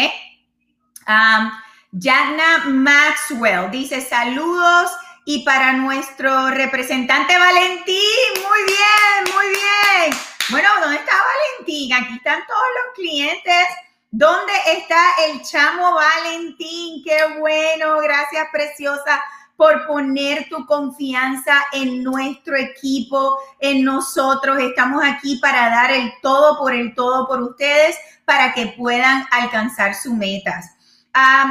Um, 1.08 2.82
Maxwell 2.84 3.70
dice 3.70 4.02
saludos 4.02 4.90
y 5.24 5.42
para 5.42 5.72
nuestro 5.72 6.50
representante 6.50 7.38
Valentín, 7.38 8.42
muy 8.42 8.62
bien, 8.66 9.34
muy 9.34 9.46
bien. 9.46 10.20
Bueno, 10.50 10.68
¿dónde 10.82 10.96
está 10.96 11.12
Valentín? 11.16 11.94
Aquí 11.94 12.16
están 12.16 12.46
todos 12.46 12.66
los 12.76 12.94
clientes. 12.94 13.66
¿Dónde 14.10 14.52
está 14.66 15.00
el 15.28 15.40
chamo 15.40 15.94
Valentín? 15.94 17.02
Qué 17.04 17.38
bueno, 17.38 18.00
gracias 18.00 18.48
preciosa 18.52 19.22
por 19.58 19.88
poner 19.88 20.48
tu 20.48 20.64
confianza 20.66 21.64
en 21.72 22.04
nuestro 22.04 22.56
equipo, 22.56 23.36
en 23.58 23.84
nosotros. 23.84 24.56
Estamos 24.60 25.02
aquí 25.04 25.36
para 25.42 25.68
dar 25.68 25.90
el 25.90 26.12
todo 26.22 26.56
por 26.56 26.72
el 26.72 26.94
todo 26.94 27.26
por 27.26 27.42
ustedes 27.42 27.96
para 28.24 28.54
que 28.54 28.68
puedan 28.78 29.26
alcanzar 29.32 29.96
sus 29.96 30.14
metas. 30.14 30.76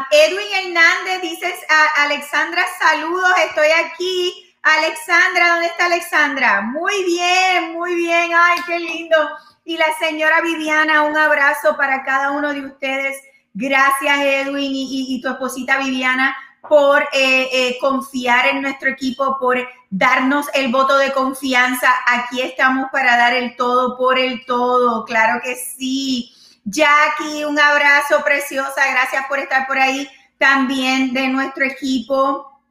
Edwin 0.09 0.47
Hernández 0.53 1.21
dices, 1.21 1.53
Alexandra, 1.97 2.63
saludos, 2.79 3.33
estoy 3.45 3.67
aquí. 3.85 4.55
Alexandra, 4.63 5.49
¿dónde 5.49 5.65
está 5.65 5.87
Alexandra? 5.87 6.61
Muy 6.61 7.03
bien, 7.03 7.73
muy 7.73 7.93
bien, 7.95 8.31
ay, 8.33 8.59
qué 8.65 8.79
lindo. 8.79 9.17
Y 9.65 9.75
la 9.75 9.87
señora 9.99 10.39
Viviana, 10.39 11.01
un 11.01 11.17
abrazo 11.17 11.75
para 11.75 12.05
cada 12.05 12.31
uno 12.31 12.53
de 12.53 12.65
ustedes. 12.65 13.17
Gracias, 13.53 14.17
Edwin, 14.19 14.71
y, 14.73 15.21
tu 15.21 15.27
esposita 15.27 15.79
Viviana, 15.79 16.37
por 16.67 17.03
eh, 17.13 17.49
eh, 17.51 17.77
confiar 17.79 18.47
en 18.47 18.61
nuestro 18.61 18.89
equipo, 18.89 19.37
por 19.39 19.57
darnos 19.89 20.47
el 20.53 20.71
voto 20.71 20.97
de 20.97 21.11
confianza. 21.11 21.89
Aquí 22.07 22.41
estamos 22.41 22.89
para 22.91 23.17
dar 23.17 23.33
el 23.33 23.55
todo 23.55 23.97
por 23.97 24.17
el 24.17 24.45
todo, 24.45 25.05
claro 25.05 25.39
que 25.43 25.55
sí. 25.55 26.33
Jackie, 26.65 27.45
un 27.45 27.57
abrazo 27.59 28.23
preciosa, 28.23 28.91
gracias 28.91 29.25
por 29.27 29.39
estar 29.39 29.67
por 29.67 29.79
ahí 29.79 30.09
también 30.37 31.13
de 31.13 31.27
nuestro 31.29 31.63
equipo. 31.65 32.61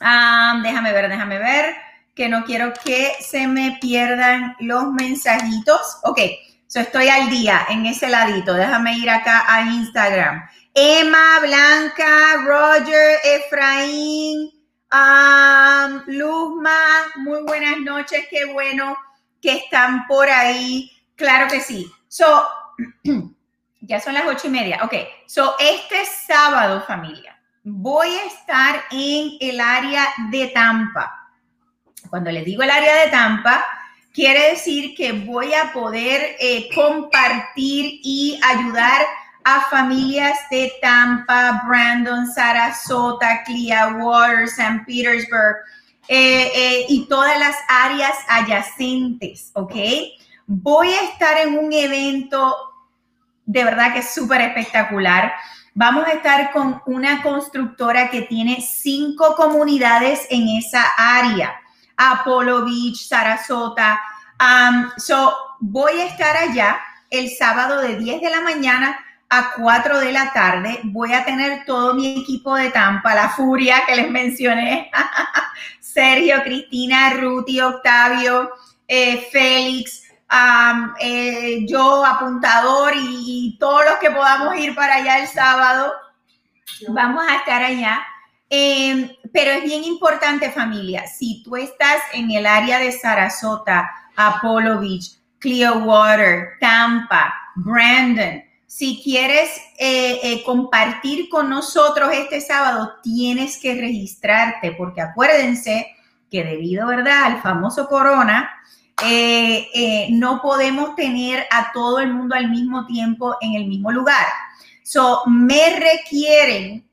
Ah, 0.00 0.60
déjame 0.62 0.92
ver, 0.92 1.08
déjame 1.08 1.38
ver, 1.38 1.76
que 2.14 2.28
no 2.28 2.44
quiero 2.44 2.72
que 2.84 3.12
se 3.20 3.46
me 3.46 3.78
pierdan 3.80 4.56
los 4.60 4.92
mensajitos. 4.92 5.98
Ok, 6.02 6.20
so 6.66 6.80
estoy 6.80 7.08
al 7.08 7.30
día 7.30 7.66
en 7.68 7.86
ese 7.86 8.08
ladito. 8.08 8.54
Déjame 8.54 8.98
ir 8.98 9.08
acá 9.08 9.44
a 9.46 9.62
Instagram. 9.62 10.42
Emma, 10.74 11.40
Blanca, 11.40 12.36
Roger, 12.44 13.18
Efraín, 13.24 14.50
Luzma, 16.06 16.78
muy 17.16 17.42
buenas 17.42 17.78
noches, 17.78 18.26
qué 18.28 18.44
bueno 18.52 18.96
que 19.40 19.52
están 19.52 20.06
por 20.06 20.28
ahí. 20.28 20.90
Claro 21.14 21.46
que 21.48 21.60
sí. 21.60 21.90
So, 22.08 22.48
Ya 23.86 24.00
son 24.00 24.14
las 24.14 24.26
ocho 24.26 24.46
y 24.46 24.50
media. 24.50 24.80
Ok, 24.82 24.94
so 25.26 25.56
este 25.58 26.06
sábado, 26.06 26.82
familia, 26.86 27.38
voy 27.62 28.08
a 28.08 28.24
estar 28.24 28.82
en 28.90 29.32
el 29.40 29.60
área 29.60 30.08
de 30.30 30.46
Tampa. 30.48 31.30
Cuando 32.08 32.30
les 32.30 32.46
digo 32.46 32.62
el 32.62 32.70
área 32.70 33.04
de 33.04 33.10
Tampa, 33.10 33.62
quiere 34.12 34.50
decir 34.50 34.94
que 34.96 35.12
voy 35.12 35.52
a 35.52 35.70
poder 35.72 36.36
eh, 36.40 36.70
compartir 36.74 38.00
y 38.02 38.40
ayudar 38.42 39.02
a 39.44 39.60
familias 39.70 40.38
de 40.50 40.72
Tampa, 40.80 41.62
Brandon, 41.66 42.26
Sarasota, 42.32 43.44
Clearwater, 43.44 44.44
St. 44.44 44.82
Petersburg 44.86 45.56
eh, 46.08 46.50
eh, 46.54 46.86
y 46.88 47.06
todas 47.06 47.38
las 47.38 47.56
áreas 47.68 48.14
adyacentes, 48.28 49.50
¿ok? 49.54 49.74
Voy 50.46 50.88
a 50.88 51.04
estar 51.04 51.38
en 51.38 51.58
un 51.58 51.72
evento 51.72 52.54
de 53.46 53.64
verdad 53.64 53.92
que 53.92 53.98
es 54.00 54.14
súper 54.14 54.40
espectacular. 54.40 55.32
Vamos 55.74 56.06
a 56.06 56.12
estar 56.12 56.52
con 56.52 56.80
una 56.86 57.22
constructora 57.22 58.10
que 58.10 58.22
tiene 58.22 58.60
cinco 58.60 59.34
comunidades 59.36 60.26
en 60.30 60.48
esa 60.48 60.84
área. 60.96 61.54
Apollo 61.96 62.64
Beach, 62.64 63.06
Sarasota. 63.06 64.00
Um, 64.40 64.90
so, 64.96 65.34
voy 65.60 66.00
a 66.00 66.06
estar 66.06 66.36
allá 66.36 66.80
el 67.10 67.30
sábado 67.30 67.80
de 67.80 67.96
10 67.96 68.20
de 68.20 68.30
la 68.30 68.40
mañana 68.40 68.98
a 69.38 69.52
4 69.56 69.98
de 69.98 70.12
la 70.12 70.32
tarde. 70.32 70.80
Voy 70.84 71.12
a 71.12 71.24
tener 71.24 71.64
todo 71.64 71.94
mi 71.94 72.20
equipo 72.20 72.54
de 72.54 72.70
Tampa, 72.70 73.14
la 73.14 73.30
Furia 73.30 73.82
que 73.86 73.96
les 73.96 74.10
mencioné. 74.10 74.90
Sergio, 75.80 76.42
Cristina, 76.42 77.10
Ruti, 77.10 77.60
Octavio, 77.60 78.50
eh, 78.86 79.28
Félix, 79.32 80.04
eh, 81.00 81.64
yo, 81.66 82.04
apuntador 82.04 82.92
y, 82.96 83.56
todos 83.58 83.84
los 83.84 83.98
que 83.98 84.10
podamos 84.10 84.56
ir 84.56 84.74
para 84.74 84.96
allá 84.96 85.20
el 85.20 85.28
sábado, 85.28 85.92
vamos 86.88 87.24
a 87.28 87.36
estar 87.36 87.62
allá. 87.62 88.04
Em, 88.50 89.10
pero 89.32 89.50
es 89.50 89.64
bien 89.64 89.82
importante 89.84 90.50
familia, 90.50 91.06
si 91.06 91.42
tú 91.42 91.56
estás 91.56 92.02
en 92.12 92.30
el 92.30 92.46
área 92.46 92.78
de 92.78 92.92
Sarasota, 92.92 93.90
Apollo 94.16 94.80
Beach, 94.80 95.18
Clearwater, 95.40 96.58
Tampa, 96.60 97.34
Brandon, 97.56 98.44
si 98.76 99.00
quieres 99.04 99.50
eh, 99.78 100.18
eh, 100.24 100.42
compartir 100.42 101.28
con 101.28 101.48
nosotros 101.48 102.10
este 102.12 102.40
sábado, 102.40 102.94
tienes 103.04 103.56
que 103.58 103.72
registrarte 103.72 104.72
porque 104.72 105.00
acuérdense 105.00 105.94
que 106.28 106.42
debido, 106.42 106.88
¿verdad?, 106.88 107.22
al 107.22 107.40
famoso 107.40 107.86
corona, 107.86 108.50
eh, 109.04 110.08
no 110.10 110.42
podemos 110.42 110.96
tener 110.96 111.46
a 111.52 111.70
todo 111.72 112.00
el 112.00 112.12
mundo 112.12 112.34
al 112.34 112.50
mismo 112.50 112.84
tiempo 112.84 113.36
en 113.40 113.54
el 113.54 113.68
mismo 113.68 113.92
lugar. 113.92 114.26
So, 114.82 115.22
me 115.26 115.78
requieren 115.78 116.84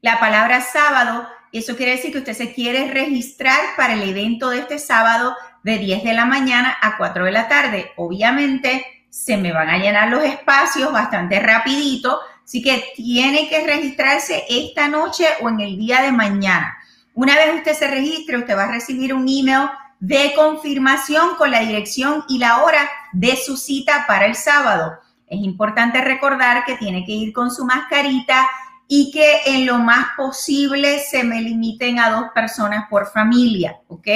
La 0.00 0.18
palabra 0.18 0.62
sábado, 0.62 1.28
eso 1.52 1.76
quiere 1.76 1.96
decir 1.96 2.10
que 2.10 2.20
usted 2.20 2.32
se 2.32 2.54
quiere 2.54 2.90
registrar 2.90 3.60
para 3.76 3.92
el 3.92 4.08
evento 4.08 4.48
de 4.48 4.60
este 4.60 4.78
sábado 4.78 5.36
de 5.62 5.76
10 5.76 6.04
de 6.04 6.14
la 6.14 6.24
mañana 6.24 6.74
a 6.80 6.96
4 6.96 7.26
de 7.26 7.32
la 7.32 7.48
tarde. 7.48 7.92
Obviamente 7.96 8.86
se 9.10 9.36
me 9.36 9.52
van 9.52 9.68
a 9.68 9.76
llenar 9.76 10.08
los 10.08 10.24
espacios 10.24 10.90
bastante 10.90 11.38
rapidito, 11.38 12.18
así 12.42 12.62
que 12.62 12.82
tiene 12.96 13.50
que 13.50 13.66
registrarse 13.66 14.44
esta 14.48 14.88
noche 14.88 15.26
o 15.42 15.50
en 15.50 15.60
el 15.60 15.76
día 15.76 16.00
de 16.00 16.12
mañana. 16.12 16.78
Una 17.12 17.36
vez 17.36 17.56
usted 17.56 17.74
se 17.74 17.88
registre, 17.88 18.38
usted 18.38 18.56
va 18.56 18.64
a 18.64 18.72
recibir 18.72 19.12
un 19.12 19.28
email 19.28 19.68
de 20.02 20.32
confirmación 20.34 21.36
con 21.38 21.52
la 21.52 21.60
dirección 21.60 22.24
y 22.28 22.38
la 22.38 22.64
hora 22.64 22.90
de 23.12 23.36
su 23.36 23.56
cita 23.56 24.04
para 24.08 24.26
el 24.26 24.34
sábado. 24.34 24.98
Es 25.28 25.40
importante 25.40 26.00
recordar 26.00 26.64
que 26.64 26.74
tiene 26.74 27.04
que 27.04 27.12
ir 27.12 27.32
con 27.32 27.52
su 27.52 27.64
mascarita 27.64 28.48
y 28.88 29.12
que 29.12 29.42
en 29.46 29.64
lo 29.64 29.78
más 29.78 30.08
posible 30.16 30.98
se 30.98 31.22
me 31.22 31.40
limiten 31.40 32.00
a 32.00 32.10
dos 32.10 32.24
personas 32.34 32.86
por 32.90 33.12
familia, 33.12 33.76
¿ok? 33.86 34.08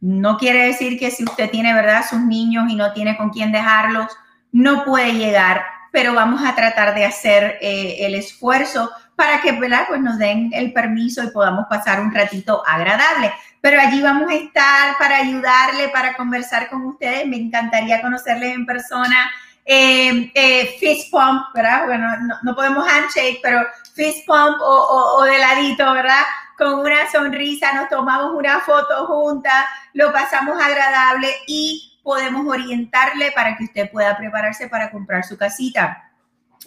No 0.00 0.38
quiere 0.38 0.64
decir 0.64 0.96
que 0.96 1.10
si 1.10 1.24
usted 1.24 1.50
tiene, 1.50 1.74
¿verdad?, 1.74 2.04
sus 2.08 2.20
niños 2.20 2.70
y 2.70 2.76
no 2.76 2.92
tiene 2.92 3.16
con 3.16 3.30
quién 3.30 3.50
dejarlos, 3.50 4.06
no 4.52 4.84
puede 4.84 5.14
llegar, 5.14 5.64
pero 5.90 6.14
vamos 6.14 6.40
a 6.44 6.54
tratar 6.54 6.94
de 6.94 7.04
hacer 7.04 7.58
eh, 7.60 7.96
el 8.06 8.14
esfuerzo 8.14 8.92
para 9.16 9.40
que, 9.40 9.50
¿verdad?, 9.50 9.86
pues 9.88 10.00
nos 10.00 10.18
den 10.18 10.50
el 10.52 10.72
permiso 10.72 11.24
y 11.24 11.30
podamos 11.30 11.66
pasar 11.68 12.00
un 12.00 12.14
ratito 12.14 12.62
agradable. 12.64 13.32
Pero 13.66 13.80
allí 13.80 14.00
vamos 14.00 14.30
a 14.30 14.34
estar 14.36 14.96
para 14.96 15.16
ayudarle, 15.16 15.88
para 15.88 16.14
conversar 16.14 16.68
con 16.68 16.84
ustedes. 16.84 17.26
Me 17.26 17.36
encantaría 17.36 18.00
conocerles 18.00 18.54
en 18.54 18.64
persona. 18.64 19.28
Eh, 19.64 20.30
eh, 20.36 20.76
fist 20.78 21.10
pump, 21.10 21.46
¿verdad? 21.52 21.84
Bueno, 21.86 22.06
no, 22.44 22.54
podemos 22.54 22.86
handshake, 22.86 23.40
pero 23.42 23.66
fist 23.92 24.24
pump 24.24 24.58
o, 24.60 25.24
de 25.24 25.36
ladito, 25.36 25.92
¿verdad? 25.92 26.22
con 26.56 26.74
una 26.74 27.10
sonrisa, 27.10 27.72
nos 27.72 27.88
tomamos 27.88 28.36
una 28.36 28.60
foto 28.60 29.04
juntas, 29.06 29.66
lo 29.94 30.12
pasamos 30.12 30.62
agradable 30.62 31.28
y 31.48 31.98
podemos 32.04 32.46
orientarle 32.46 33.32
para 33.32 33.56
que 33.56 33.64
usted 33.64 33.90
pueda 33.90 34.16
prepararse 34.16 34.68
para 34.68 34.92
comprar 34.92 35.24
su 35.24 35.36
casita. 35.36 36.08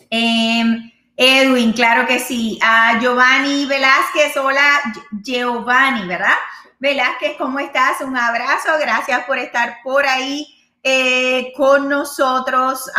Em, 0.10 0.92
Edwin, 1.16 1.72
claro 1.72 2.06
que 2.06 2.20
sí. 2.20 2.60
A 2.62 3.00
Giovanni 3.00 3.66
Velázquez, 3.68 4.36
hola 4.36 4.82
Giovanni, 5.24 6.06
¿verdad? 6.06 6.36
Velázquez, 6.80 7.36
¿cómo 7.38 7.60
estás? 7.60 8.00
Un 8.00 8.16
abrazo, 8.16 8.70
gracias 8.80 9.26
por 9.26 9.38
estar 9.38 9.80
por 9.84 10.06
ahí 10.06 10.48
eh, 10.82 11.52
con 11.58 11.90
nosotros 11.90 12.90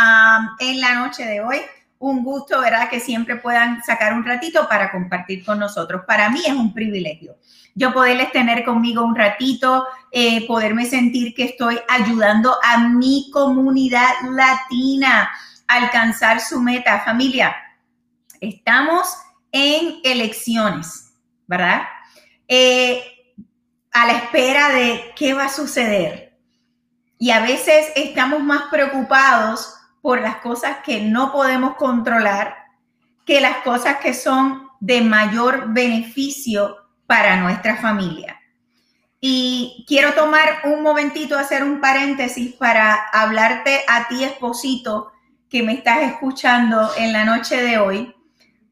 en 0.59 0.81
la 0.83 0.97
noche 0.97 1.25
de 1.25 1.41
hoy 1.41 1.61
un 1.99 2.23
gusto, 2.23 2.61
¿verdad? 2.61 2.91
Que 2.91 3.01
siempre 3.01 3.37
puedan 3.37 3.83
sacar 3.83 4.13
un 4.13 4.25
ratito 4.25 4.69
para 4.69 4.91
compartir 4.91 5.45
con 5.45 5.59
nosotros. 5.59 6.03
Para 6.07 6.29
mí 6.29 6.41
es 6.47 6.53
un 6.53 6.75
privilegio. 6.75 7.37
Yo 7.75 7.93
poderles 7.95 8.31
tener 8.33 8.65
conmigo 8.65 9.03
un 9.03 9.17
ratito, 9.17 9.87
eh, 10.11 10.47
poderme 10.47 10.85
sentir 10.85 11.35
que 11.35 11.45
estoy 11.45 11.79
ayudando 11.89 12.57
a 12.63 12.87
mi 12.87 13.31
comunidad 13.33 14.13
latina 14.31 15.31
a 15.67 15.75
alcanzar 15.75 16.41
su 16.41 16.61
meta. 16.61 17.01
Familia, 17.01 17.57
estamos 18.41 19.09
en 19.53 20.01
elecciones, 20.05 21.15
¿verdad? 21.47 21.83
Eh, 22.47 23.20
a 23.93 24.07
la 24.07 24.13
espera 24.13 24.69
de 24.71 25.13
qué 25.17 25.35
va 25.35 25.47
a 25.47 25.53
suceder. 25.53 26.39
Y 27.19 27.31
a 27.31 27.41
veces 27.41 27.93
estamos 27.97 28.43
más 28.43 28.65
preocupados 28.71 29.75
por 30.01 30.21
las 30.21 30.37
cosas 30.37 30.79
que 30.85 31.01
no 31.03 31.33
podemos 31.33 31.77
controlar 31.77 32.57
que 33.27 33.41
las 33.41 33.59
cosas 33.59 33.99
que 33.99 34.15
son 34.15 34.69
de 34.81 35.03
mayor 35.03 35.73
beneficio 35.73 36.79
para 37.07 37.37
nuestra 37.37 37.77
familia. 37.77 38.41
Y 39.21 39.85
quiero 39.87 40.15
tomar 40.15 40.63
un 40.65 40.83
momentito, 40.83 41.39
hacer 41.39 41.63
un 41.63 41.81
paréntesis 41.81 42.55
para 42.55 42.95
hablarte 43.13 43.83
a 43.87 44.09
ti, 44.09 44.25
esposito, 44.25 45.13
que 45.51 45.63
me 45.63 45.75
estás 45.75 46.03
escuchando 46.03 46.91
en 46.97 47.13
la 47.13 47.25
noche 47.25 47.63
de 47.63 47.79
hoy. 47.79 48.15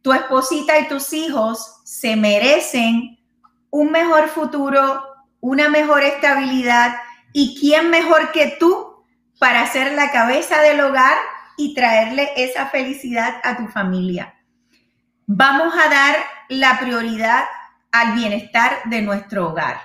Tu 0.00 0.12
esposita 0.12 0.78
y 0.78 0.88
tus 0.88 1.12
hijos 1.12 1.80
se 1.84 2.16
merecen 2.16 3.18
un 3.70 3.90
mejor 3.92 4.28
futuro, 4.28 5.07
una 5.40 5.68
mejor 5.68 6.02
estabilidad. 6.02 6.96
¿Y 7.32 7.58
quién 7.60 7.90
mejor 7.90 8.32
que 8.32 8.56
tú 8.58 8.88
para 9.38 9.66
ser 9.66 9.92
la 9.92 10.10
cabeza 10.10 10.60
del 10.60 10.80
hogar 10.80 11.16
y 11.56 11.74
traerle 11.74 12.30
esa 12.36 12.66
felicidad 12.66 13.40
a 13.42 13.56
tu 13.56 13.66
familia. 13.66 14.34
Vamos 15.26 15.74
a 15.74 15.88
dar 15.88 16.16
la 16.48 16.78
prioridad 16.78 17.44
al 17.92 18.14
bienestar 18.14 18.78
de 18.84 19.02
nuestro 19.02 19.48
hogar. 19.48 19.80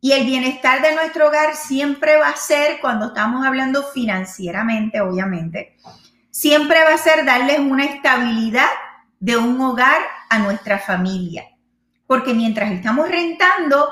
Y 0.00 0.12
el 0.12 0.24
bienestar 0.24 0.82
de 0.82 0.94
nuestro 0.94 1.28
hogar 1.28 1.54
siempre 1.54 2.16
va 2.16 2.28
a 2.28 2.36
ser, 2.36 2.80
cuando 2.80 3.06
estamos 3.06 3.44
hablando 3.44 3.84
financieramente, 3.84 5.00
obviamente, 5.00 5.76
siempre 6.30 6.82
va 6.84 6.94
a 6.94 6.98
ser 6.98 7.24
darles 7.24 7.58
una 7.58 7.84
estabilidad 7.84 8.70
de 9.20 9.36
un 9.36 9.60
hogar 9.60 10.00
a 10.28 10.38
nuestra 10.38 10.78
familia. 10.78 11.44
Porque 12.06 12.34
mientras 12.34 12.70
estamos 12.72 13.08
rentando, 13.08 13.88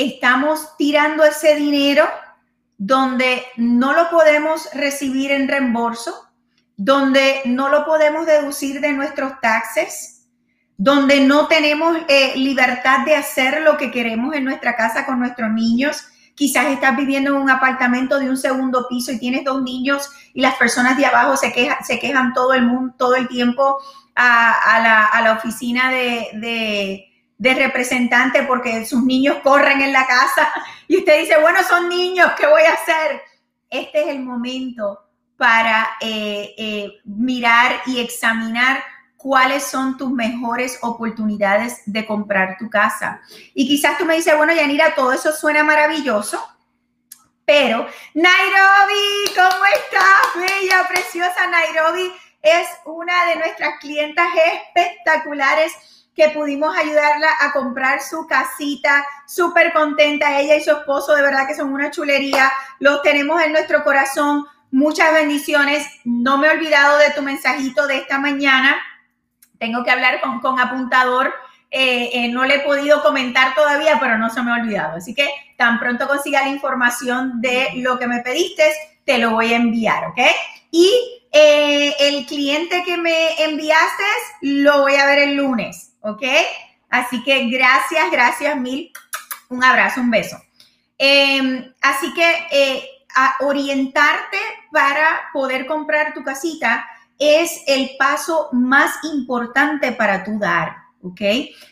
estamos 0.00 0.76
tirando 0.76 1.24
ese 1.24 1.56
dinero 1.56 2.04
donde 2.78 3.44
no 3.56 3.92
lo 3.92 4.08
podemos 4.08 4.68
recibir 4.72 5.30
en 5.32 5.48
reembolso, 5.48 6.14
donde 6.76 7.42
no 7.44 7.68
lo 7.68 7.84
podemos 7.84 8.24
deducir 8.24 8.80
de 8.80 8.92
nuestros 8.92 9.38
taxes, 9.40 10.28
donde 10.78 11.20
no 11.20 11.46
tenemos 11.46 11.98
eh, 12.08 12.32
libertad 12.36 13.04
de 13.04 13.16
hacer 13.16 13.60
lo 13.60 13.76
que 13.76 13.90
queremos 13.90 14.34
en 14.34 14.44
nuestra 14.44 14.76
casa 14.76 15.04
con 15.04 15.18
nuestros 15.18 15.50
niños. 15.50 16.06
Quizás 16.34 16.68
estás 16.68 16.96
viviendo 16.96 17.30
en 17.30 17.42
un 17.42 17.50
apartamento 17.50 18.18
de 18.18 18.30
un 18.30 18.38
segundo 18.38 18.86
piso 18.88 19.12
y 19.12 19.18
tienes 19.18 19.44
dos 19.44 19.62
niños 19.62 20.08
y 20.32 20.40
las 20.40 20.54
personas 20.54 20.96
de 20.96 21.04
abajo 21.04 21.36
se, 21.36 21.52
se 21.84 21.98
quejan 21.98 22.32
todo 22.32 22.54
el 22.54 22.64
mundo, 22.64 22.94
todo 22.96 23.14
el 23.14 23.28
tiempo 23.28 23.76
a, 24.14 25.10
la, 25.22 25.32
oficina 25.34 25.90
de 25.90 26.28
de 26.34 27.09
representante 27.40 28.42
porque 28.42 28.84
sus 28.84 29.02
niños 29.02 29.38
corren 29.42 29.80
en 29.80 29.92
la 29.92 30.06
casa 30.06 30.52
y 30.88 30.98
usted 30.98 31.20
dice, 31.20 31.40
bueno, 31.40 31.60
son 31.68 31.88
niños, 31.88 32.32
¿qué 32.38 32.46
voy 32.46 32.62
a 32.62 32.74
hacer? 32.74 33.22
Este 33.68 34.02
es 34.02 34.08
el 34.08 34.20
momento 34.20 35.00
para 35.36 35.96
eh, 36.00 36.54
eh, 36.58 37.00
mirar 37.04 37.80
y 37.86 38.00
examinar 38.00 38.82
cuáles 39.16 39.64
son 39.64 39.96
tus 39.96 40.10
mejores 40.10 40.78
oportunidades 40.82 41.82
de 41.86 42.06
comprar 42.06 42.56
tu 42.58 42.68
casa. 42.68 43.20
Y 43.54 43.66
quizás 43.66 43.96
tú 43.98 44.04
me 44.04 44.16
dices, 44.16 44.36
bueno, 44.36 44.52
Yanira, 44.52 44.94
todo 44.94 45.12
eso 45.12 45.32
suena 45.32 45.62
maravilloso, 45.62 46.42
pero 47.44 47.86
Nairobi, 48.14 49.34
¿cómo 49.34 49.64
estás? 49.74 50.34
Bella, 50.36 50.86
preciosa 50.88 51.46
Nairobi 51.48 52.12
es 52.42 52.68
una 52.84 53.26
de 53.26 53.36
nuestras 53.36 53.78
clientas 53.80 54.28
espectaculares 54.74 55.99
que 56.20 56.28
pudimos 56.30 56.76
ayudarla 56.76 57.28
a 57.40 57.50
comprar 57.52 58.02
su 58.02 58.26
casita, 58.26 59.06
súper 59.26 59.72
contenta, 59.72 60.38
ella 60.38 60.56
y 60.56 60.62
su 60.62 60.70
esposo, 60.70 61.14
de 61.14 61.22
verdad 61.22 61.46
que 61.48 61.54
son 61.54 61.72
una 61.72 61.90
chulería, 61.90 62.52
los 62.78 63.00
tenemos 63.00 63.42
en 63.42 63.52
nuestro 63.52 63.82
corazón, 63.84 64.44
muchas 64.70 65.14
bendiciones, 65.14 65.86
no 66.04 66.36
me 66.36 66.48
he 66.48 66.50
olvidado 66.50 66.98
de 66.98 67.10
tu 67.12 67.22
mensajito 67.22 67.86
de 67.86 67.96
esta 67.96 68.18
mañana, 68.18 68.76
tengo 69.58 69.82
que 69.82 69.90
hablar 69.90 70.20
con, 70.20 70.58
apuntador, 70.58 71.32
eh, 71.70 72.10
eh, 72.12 72.28
no 72.28 72.44
le 72.44 72.56
he 72.56 72.60
podido 72.60 73.02
comentar 73.02 73.54
todavía, 73.54 73.98
pero 73.98 74.18
no 74.18 74.28
se 74.28 74.42
me 74.42 74.50
ha 74.50 74.62
olvidado, 74.62 74.98
así 74.98 75.14
que 75.14 75.30
tan 75.56 75.78
pronto 75.78 76.06
consiga 76.06 76.42
la 76.42 76.48
información 76.48 77.40
de 77.40 77.68
lo 77.76 77.98
que 77.98 78.06
me 78.06 78.20
pediste, 78.20 78.70
te 79.06 79.16
lo 79.16 79.30
voy 79.30 79.54
a 79.54 79.56
enviar, 79.56 80.04
¿ok? 80.08 80.18
Y 80.70 80.92
eh, 81.32 81.94
el 81.98 82.26
cliente 82.26 82.82
que 82.84 82.98
me 82.98 83.42
enviaste 83.42 84.04
lo 84.42 84.82
voy 84.82 84.96
a 84.96 85.06
ver 85.06 85.20
el 85.20 85.36
lunes, 85.36 85.89
¿ok? 86.00 86.22
Así 86.88 87.22
que 87.22 87.48
gracias, 87.48 88.10
gracias 88.10 88.56
mil. 88.56 88.92
Un 89.48 89.64
abrazo, 89.64 90.00
un 90.00 90.10
beso. 90.10 90.36
Em, 90.98 91.72
así 91.80 92.12
que 92.14 92.46
eh, 92.50 92.84
orientarte 93.40 94.38
para 94.70 95.30
poder 95.32 95.66
comprar 95.66 96.12
tu 96.14 96.22
casita 96.22 96.86
es 97.18 97.62
el 97.66 97.90
paso 97.98 98.48
más 98.52 98.94
importante 99.04 99.92
para 99.92 100.24
tu 100.24 100.38
dar, 100.38 100.76
¿ok? 101.02 101.20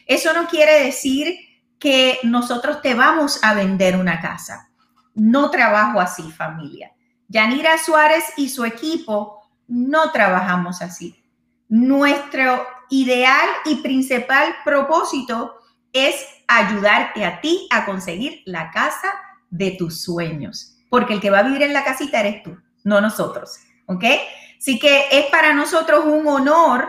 Eso 0.06 0.32
no 0.32 0.46
quiere 0.46 0.84
decir 0.84 1.38
que 1.78 2.18
nosotros 2.22 2.82
te 2.82 2.94
vamos 2.94 3.42
a 3.42 3.54
vender 3.54 3.96
una 3.96 4.20
casa. 4.20 4.70
No 5.14 5.50
trabajo 5.50 6.00
así, 6.00 6.30
familia. 6.32 6.92
Yanira 7.28 7.78
Suárez 7.78 8.24
y 8.36 8.48
su 8.48 8.64
equipo 8.64 9.42
no 9.68 10.10
trabajamos 10.10 10.82
así. 10.82 11.22
Nuestro 11.68 12.66
ideal 12.90 13.48
y 13.64 13.76
principal 13.76 14.54
propósito 14.64 15.54
es 15.92 16.14
ayudarte 16.46 17.24
a 17.24 17.40
ti 17.40 17.68
a 17.70 17.84
conseguir 17.84 18.42
la 18.46 18.70
casa 18.70 19.12
de 19.50 19.72
tus 19.72 20.02
sueños, 20.02 20.76
porque 20.90 21.14
el 21.14 21.20
que 21.20 21.30
va 21.30 21.40
a 21.40 21.42
vivir 21.42 21.62
en 21.62 21.72
la 21.72 21.84
casita 21.84 22.20
eres 22.20 22.42
tú, 22.42 22.56
no 22.84 23.00
nosotros, 23.00 23.58
¿ok? 23.86 24.04
Así 24.58 24.78
que 24.78 25.06
es 25.10 25.26
para 25.26 25.54
nosotros 25.54 26.04
un 26.04 26.26
honor 26.26 26.88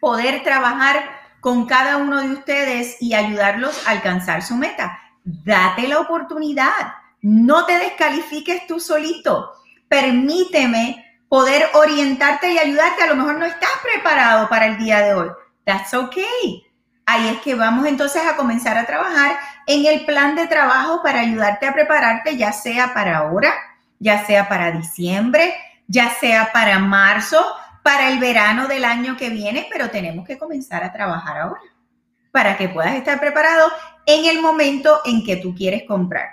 poder 0.00 0.42
trabajar 0.42 1.04
con 1.40 1.66
cada 1.66 1.96
uno 1.96 2.20
de 2.20 2.32
ustedes 2.32 2.96
y 3.00 3.14
ayudarlos 3.14 3.86
a 3.86 3.92
alcanzar 3.92 4.42
su 4.42 4.54
meta. 4.56 4.98
Date 5.24 5.88
la 5.88 6.00
oportunidad, 6.00 6.94
no 7.22 7.66
te 7.66 7.78
descalifiques 7.78 8.66
tú 8.66 8.78
solito, 8.78 9.52
permíteme 9.88 11.09
poder 11.30 11.68
orientarte 11.74 12.52
y 12.52 12.58
ayudarte. 12.58 13.04
A 13.04 13.06
lo 13.06 13.14
mejor 13.14 13.38
no 13.38 13.46
estás 13.46 13.70
preparado 13.82 14.48
para 14.48 14.66
el 14.66 14.78
día 14.78 15.00
de 15.00 15.14
hoy. 15.14 15.28
That's 15.64 15.94
okay. 15.94 16.66
Ahí 17.06 17.28
es 17.28 17.40
que 17.40 17.54
vamos 17.54 17.86
entonces 17.86 18.22
a 18.26 18.36
comenzar 18.36 18.76
a 18.76 18.84
trabajar 18.84 19.38
en 19.66 19.86
el 19.86 20.04
plan 20.04 20.34
de 20.34 20.48
trabajo 20.48 21.02
para 21.02 21.20
ayudarte 21.20 21.66
a 21.66 21.72
prepararte, 21.72 22.36
ya 22.36 22.52
sea 22.52 22.92
para 22.92 23.18
ahora, 23.18 23.54
ya 24.00 24.26
sea 24.26 24.48
para 24.48 24.72
diciembre, 24.72 25.54
ya 25.86 26.10
sea 26.10 26.50
para 26.52 26.80
marzo, 26.80 27.44
para 27.84 28.08
el 28.08 28.18
verano 28.18 28.66
del 28.66 28.84
año 28.84 29.16
que 29.16 29.30
viene, 29.30 29.68
pero 29.70 29.88
tenemos 29.88 30.26
que 30.26 30.36
comenzar 30.36 30.82
a 30.82 30.92
trabajar 30.92 31.38
ahora 31.38 31.62
para 32.32 32.56
que 32.56 32.68
puedas 32.68 32.94
estar 32.94 33.20
preparado 33.20 33.70
en 34.06 34.24
el 34.24 34.40
momento 34.40 35.00
en 35.04 35.24
que 35.24 35.36
tú 35.36 35.54
quieres 35.54 35.84
comprar. 35.86 36.28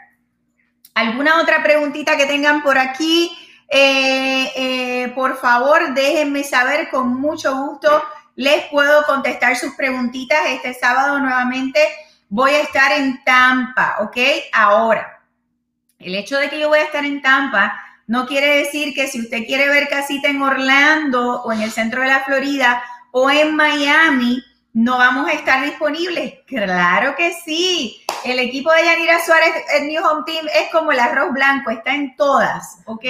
¿Alguna 0.96 1.40
otra 1.40 1.62
preguntita 1.62 2.18
que 2.18 2.26
tengan 2.26 2.64
por 2.64 2.80
aquí? 2.80 3.32
Eh, 3.70 4.52
eh, 4.56 5.12
por 5.14 5.38
favor, 5.38 5.94
déjenme 5.94 6.44
saber 6.44 6.90
con 6.90 7.20
mucho 7.20 7.56
gusto. 7.56 8.04
Les 8.36 8.66
puedo 8.66 9.04
contestar 9.06 9.56
sus 9.56 9.74
preguntitas. 9.76 10.40
Este 10.48 10.74
sábado 10.74 11.20
nuevamente 11.20 11.80
voy 12.30 12.52
a 12.52 12.62
estar 12.62 12.92
en 12.94 13.24
Tampa, 13.24 13.98
¿ok? 14.00 14.18
Ahora, 14.54 15.24
el 16.00 16.16
hecho 16.16 16.38
de 16.38 16.50
que 16.50 16.60
yo 16.60 16.70
voy 16.70 16.80
a 16.80 16.84
estar 16.84 17.04
en 17.04 17.22
Tampa 17.22 17.84
no 18.06 18.26
quiere 18.26 18.60
decir 18.60 18.94
que 18.94 19.08
si 19.08 19.20
usted 19.22 19.46
quiere 19.46 19.68
ver 19.68 19.90
casita 19.90 20.30
en 20.30 20.42
Orlando 20.42 21.42
o 21.42 21.52
en 21.52 21.62
el 21.62 21.72
centro 21.72 22.02
de 22.02 22.08
la 22.08 22.24
Florida 22.24 22.82
o 23.12 23.30
en 23.30 23.56
Miami, 23.56 24.42
no 24.74 24.98
vamos 24.98 25.28
a 25.28 25.34
estar 25.34 25.66
disponibles. 25.66 26.36
Claro 26.46 27.16
que 27.16 27.34
sí. 27.44 28.02
El 28.24 28.40
equipo 28.40 28.72
de 28.72 28.86
Yanira 28.86 29.24
Suárez, 29.26 29.50
el 29.76 29.88
New 29.88 30.06
Home 30.06 30.24
Team, 30.26 30.46
es 30.54 30.70
como 30.72 30.92
el 30.92 31.00
arroz 31.00 31.34
blanco, 31.34 31.72
está 31.72 31.96
en 31.96 32.16
todas, 32.16 32.80
¿ok? 32.86 33.06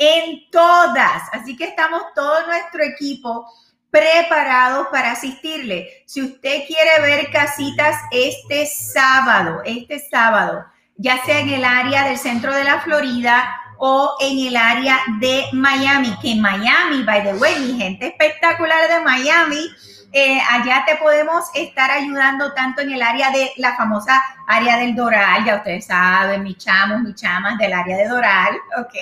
En 0.00 0.50
todas. 0.50 1.22
Así 1.32 1.56
que 1.56 1.64
estamos 1.64 2.02
todo 2.14 2.46
nuestro 2.46 2.82
equipo 2.82 3.46
preparados 3.90 4.88
para 4.90 5.12
asistirle. 5.12 6.04
Si 6.06 6.22
usted 6.22 6.62
quiere 6.66 7.00
ver 7.02 7.30
casitas 7.30 7.96
este 8.10 8.66
sábado, 8.66 9.60
este 9.64 10.00
sábado, 10.10 10.64
ya 10.96 11.22
sea 11.24 11.40
en 11.40 11.50
el 11.50 11.64
área 11.64 12.08
del 12.08 12.16
centro 12.16 12.54
de 12.54 12.64
la 12.64 12.80
Florida 12.80 13.54
o 13.78 14.16
en 14.20 14.38
el 14.48 14.56
área 14.56 14.98
de 15.18 15.44
Miami, 15.52 16.16
que 16.22 16.32
en 16.32 16.40
Miami, 16.40 17.02
by 17.04 17.22
the 17.22 17.34
way, 17.34 17.58
mi 17.60 17.78
gente 17.78 18.06
espectacular 18.06 18.88
de 18.88 19.00
Miami, 19.00 19.70
eh, 20.12 20.40
allá 20.50 20.84
te 20.86 20.96
podemos 20.96 21.44
estar 21.54 21.90
ayudando 21.90 22.52
tanto 22.52 22.82
en 22.82 22.92
el 22.92 23.02
área 23.02 23.30
de 23.30 23.52
la 23.56 23.76
famosa 23.76 24.22
área 24.46 24.76
del 24.78 24.94
Doral, 24.94 25.44
ya 25.44 25.56
ustedes 25.56 25.86
saben, 25.86 26.42
mis 26.42 26.58
chamos, 26.58 27.02
mis 27.02 27.14
chamas 27.14 27.56
del 27.58 27.72
área 27.72 27.96
de 27.96 28.08
Doral, 28.08 28.54
¿ok? 28.78 28.94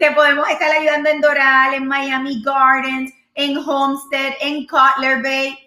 Te 0.00 0.10
podemos 0.12 0.48
estar 0.48 0.72
ayudando 0.72 1.10
en 1.10 1.20
Doral, 1.20 1.74
en 1.74 1.86
Miami 1.86 2.42
Gardens, 2.42 3.12
en 3.34 3.58
Homestead, 3.58 4.32
en 4.40 4.66
Cutler 4.66 5.22
Bay, 5.22 5.58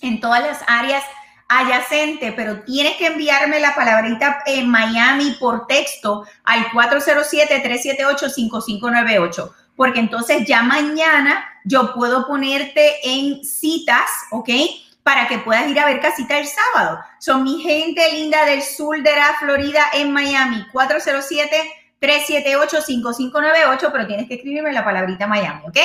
en 0.00 0.18
todas 0.18 0.42
las 0.42 0.64
áreas 0.66 1.04
adyacentes, 1.48 2.32
pero 2.34 2.64
tienes 2.64 2.96
que 2.96 3.06
enviarme 3.06 3.60
la 3.60 3.76
palabrita 3.76 4.42
en 4.44 4.68
Miami 4.68 5.36
por 5.38 5.68
texto 5.68 6.26
al 6.42 6.64
407-378-5598, 6.70 9.52
porque 9.76 10.00
entonces 10.00 10.44
ya 10.44 10.64
mañana 10.64 11.44
yo 11.64 11.94
puedo 11.94 12.26
ponerte 12.26 12.96
en 13.04 13.44
citas, 13.44 14.10
¿ok? 14.32 14.50
Para 15.04 15.28
que 15.28 15.38
puedas 15.38 15.68
ir 15.68 15.78
a 15.78 15.86
ver 15.86 16.00
casita 16.00 16.40
el 16.40 16.48
sábado. 16.48 16.98
Son 17.20 17.44
mi 17.44 17.62
gente 17.62 18.02
linda 18.14 18.44
del 18.46 18.62
sur 18.62 19.00
de 19.00 19.14
la 19.14 19.36
Florida 19.38 19.84
en 19.92 20.12
Miami, 20.12 20.66
407 20.72 21.77
378-5598, 22.00 23.90
pero 23.92 24.06
tienes 24.06 24.28
que 24.28 24.34
escribirme 24.34 24.72
la 24.72 24.84
palabrita 24.84 25.26
Miami, 25.26 25.62
¿ok? 25.66 25.78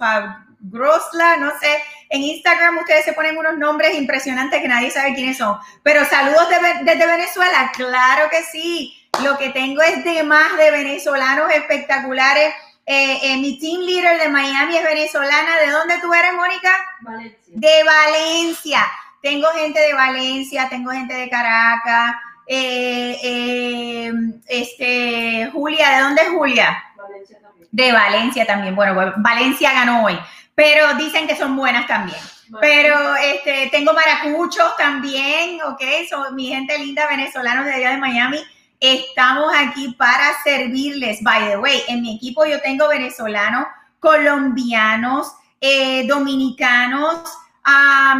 Grosla, 0.61 1.37
no 1.37 1.51
sé, 1.61 1.83
en 2.13 2.23
Instagram 2.23 2.77
ustedes 2.77 3.07
se 3.07 3.15
ponen 3.15 3.39
unos 3.39 3.57
nombres 3.57 3.95
impresionantes 3.95 4.61
que 4.61 4.69
nadie 4.69 4.91
sabe 4.91 5.15
quiénes 5.15 5.39
son. 5.39 5.57
Pero 5.83 6.05
saludos 6.05 6.47
desde 6.83 7.07
Venezuela, 7.07 7.73
claro 7.75 8.29
que 8.31 8.43
sí. 8.43 8.95
Lo 9.25 9.39
que 9.39 9.49
tengo 9.49 9.81
es 9.81 10.05
de 10.05 10.23
más 10.23 10.57
de 10.59 10.71
venezolanos 10.71 11.51
espectaculares. 11.53 12.53
Eh, 12.85 13.19
eh, 13.23 13.37
mi 13.39 13.59
team 13.59 13.81
leader 13.81 14.21
de 14.21 14.29
Miami 14.29 14.77
es 14.77 14.85
venezolana. 14.85 15.57
¿De 15.65 15.71
dónde 15.71 15.99
tú 16.01 16.13
eres, 16.13 16.35
Mónica? 16.35 16.71
Valencia. 17.01 17.39
De 17.47 17.83
Valencia. 17.83 18.87
Tengo 19.23 19.49
gente 19.49 19.81
de 19.81 19.95
Valencia, 19.95 20.69
tengo 20.69 20.91
gente 20.91 21.15
de 21.15 21.31
Caracas. 21.31 22.13
Eh, 22.47 24.13
este, 24.49 25.49
Julia, 25.51 25.97
¿de 25.97 26.03
dónde 26.03 26.23
es 26.23 26.29
Julia? 26.29 26.85
Valencia 26.95 27.39
también. 27.41 27.69
De 27.71 27.93
Valencia 27.93 28.47
también. 28.47 28.77
Bueno, 28.77 29.15
Valencia 29.17 29.73
ganó 29.73 30.05
hoy 30.05 30.19
pero 30.55 30.95
dicen 30.95 31.27
que 31.27 31.37
son 31.37 31.57
buenas 31.57 31.87
también. 31.87 32.19
Pero 32.61 33.17
este, 33.17 33.69
tengo 33.71 33.95
maracuchos 33.95 34.77
también, 34.77 35.61
¿ok? 35.63 35.81
Son 36.09 36.35
mi 36.35 36.49
gente 36.49 36.79
linda, 36.79 37.07
venezolanos 37.09 37.65
de 37.65 37.73
allá 37.73 37.91
de 37.93 37.97
Miami. 37.97 38.45
Estamos 38.79 39.51
aquí 39.57 39.95
para 39.97 40.33
servirles. 40.45 41.23
By 41.23 41.49
the 41.49 41.57
way, 41.57 41.83
en 41.89 42.03
mi 42.03 42.17
equipo 42.17 42.45
yo 42.45 42.61
tengo 42.61 42.89
venezolanos, 42.89 43.67
colombianos, 44.01 45.33
eh, 45.61 46.07
dominicanos, 46.07 47.23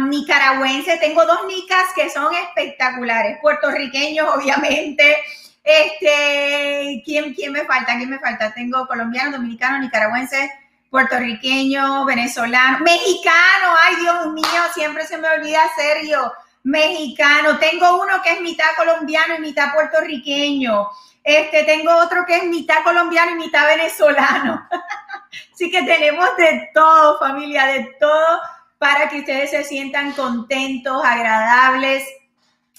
nicaragüenses. 0.07 0.99
Tengo 0.99 1.25
dos 1.25 1.45
nicas 1.45 1.83
que 1.95 2.09
son 2.09 2.33
espectaculares, 2.33 3.37
puertorriqueños, 3.39 4.27
obviamente. 4.35 5.17
Este, 5.63 7.03
¿quién, 7.05 7.33
¿Quién 7.35 7.51
me 7.51 7.65
falta? 7.65 7.97
¿Quién 7.97 8.09
me 8.09 8.19
falta? 8.19 8.51
Tengo 8.53 8.87
colombianos, 8.87 9.33
dominicanos, 9.33 9.81
nicaragüenses 9.81 10.49
puertorriqueño, 10.93 12.05
venezolano, 12.05 12.81
mexicano, 12.81 13.73
ay 13.83 13.95
Dios 13.95 14.27
mío, 14.31 14.61
siempre 14.75 15.07
se 15.07 15.17
me 15.17 15.27
olvida 15.27 15.59
serio, 15.75 16.31
mexicano, 16.61 17.57
tengo 17.57 17.99
uno 17.99 18.21
que 18.23 18.33
es 18.33 18.41
mitad 18.41 18.67
colombiano 18.77 19.33
y 19.35 19.39
mitad 19.39 19.73
puertorriqueño, 19.73 20.87
este, 21.23 21.63
tengo 21.63 21.91
otro 21.97 22.23
que 22.27 22.37
es 22.37 22.43
mitad 22.43 22.83
colombiano 22.83 23.31
y 23.31 23.45
mitad 23.45 23.65
venezolano. 23.65 24.69
Así 25.53 25.71
que 25.71 25.81
tenemos 25.81 26.37
de 26.37 26.69
todo, 26.75 27.17
familia, 27.17 27.65
de 27.65 27.95
todo 27.99 28.41
para 28.77 29.09
que 29.09 29.21
ustedes 29.21 29.49
se 29.49 29.63
sientan 29.63 30.11
contentos, 30.11 31.03
agradables. 31.03 32.03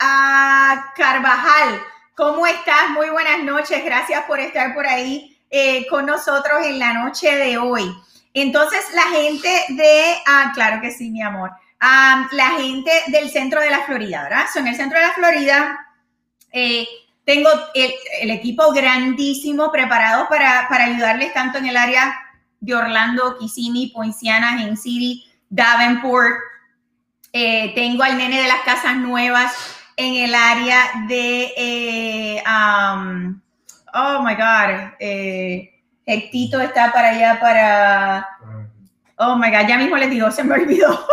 ah, 0.00 0.92
Carvajal, 0.96 1.80
¿cómo 2.16 2.44
estás? 2.44 2.90
Muy 2.90 3.08
buenas 3.10 3.44
noches, 3.44 3.84
gracias 3.84 4.24
por 4.24 4.40
estar 4.40 4.74
por 4.74 4.84
ahí 4.84 5.29
eh, 5.50 5.86
con 5.88 6.06
nosotros 6.06 6.64
en 6.64 6.78
la 6.78 6.94
noche 6.94 7.34
de 7.34 7.58
hoy. 7.58 7.92
Entonces, 8.32 8.80
la 8.94 9.02
gente 9.18 9.48
de, 9.70 10.14
ah, 10.26 10.52
claro 10.54 10.80
que 10.80 10.92
sí, 10.92 11.10
mi 11.10 11.22
amor, 11.22 11.50
ah, 11.80 12.28
la 12.32 12.50
gente 12.50 12.90
del 13.08 13.30
centro 13.30 13.60
de 13.60 13.70
la 13.70 13.80
Florida, 13.80 14.22
¿verdad? 14.22 14.46
en 14.54 14.66
el 14.68 14.76
centro 14.76 14.98
de 14.98 15.06
la 15.06 15.12
Florida, 15.12 15.86
eh, 16.52 16.86
tengo 17.24 17.48
el, 17.74 18.30
equipo 18.30 18.72
grandísimo 18.72 19.70
preparado 19.70 20.28
para, 20.28 20.66
para 20.68 20.84
ayudarles 20.84 21.32
tanto 21.34 21.58
en 21.58 21.66
el 21.66 21.76
área 21.76 22.14
de 22.60 22.74
Orlando, 22.74 23.36
Kissimmee, 23.38 23.92
Poinciana, 23.92 24.50
Haines 24.50 24.82
City, 24.82 25.24
Davenport. 25.48 26.34
Eh, 27.32 27.72
tengo 27.74 28.02
al 28.02 28.18
nene 28.18 28.42
de 28.42 28.48
las 28.48 28.60
casas 28.62 28.96
nuevas 28.96 29.52
en 29.96 30.14
el 30.14 30.34
área 30.34 31.06
de, 31.08 32.42
um, 32.46 33.40
oh 33.94 34.22
my 34.22 34.34
God, 34.34 34.94
eh, 34.98 35.82
el 36.06 36.30
Tito 36.30 36.60
está 36.60 36.92
para 36.92 37.10
allá, 37.10 37.38
para, 37.40 38.28
oh 39.18 39.36
my 39.36 39.50
God, 39.50 39.68
ya 39.68 39.78
mismo 39.78 39.96
les 39.96 40.10
digo, 40.10 40.30
se 40.30 40.44
me 40.44 40.54
olvidó. 40.54 41.06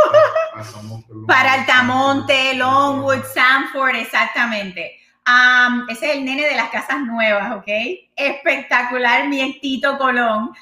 para 1.28 1.54
Altamonte, 1.54 2.56
Longwood, 2.56 3.24
Sanford, 3.34 3.96
exactamente. 3.96 5.00
Um, 5.28 5.90
ese 5.90 6.12
es 6.12 6.18
el 6.18 6.26
nene 6.26 6.46
de 6.46 6.56
las 6.56 6.70
casas 6.70 7.02
nuevas, 7.02 7.54
¿ok? 7.58 7.68
Espectacular, 8.16 9.28
mi 9.28 9.60
Tito 9.60 9.98
Colón 9.98 10.54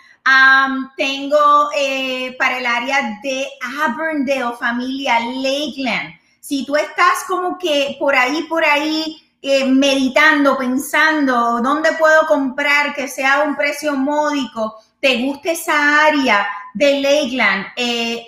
tengo 0.98 1.70
eh, 1.78 2.36
para 2.38 2.58
el 2.58 2.66
área 2.66 3.20
de 3.22 3.48
Aberndale, 3.62 4.56
familia 4.58 5.20
Lakeland. 5.20 6.16
Si 6.40 6.66
tú 6.66 6.76
estás 6.76 7.24
como 7.28 7.58
que 7.58 7.96
por 8.00 8.16
ahí, 8.16 8.44
por 8.44 8.64
ahí, 8.64 9.22
eh, 9.48 9.64
meditando, 9.64 10.58
pensando 10.58 11.62
dónde 11.62 11.92
puedo 12.00 12.26
comprar 12.26 12.96
que 12.96 13.08
sea 13.08 13.44
un 13.44 13.56
precio 13.56 13.96
módico, 13.96 14.74
te 15.00 15.22
gusta 15.22 15.52
esa 15.52 16.04
área 16.08 16.48
de 16.74 17.00
Lakeland, 17.00 17.68
eh, 17.76 18.26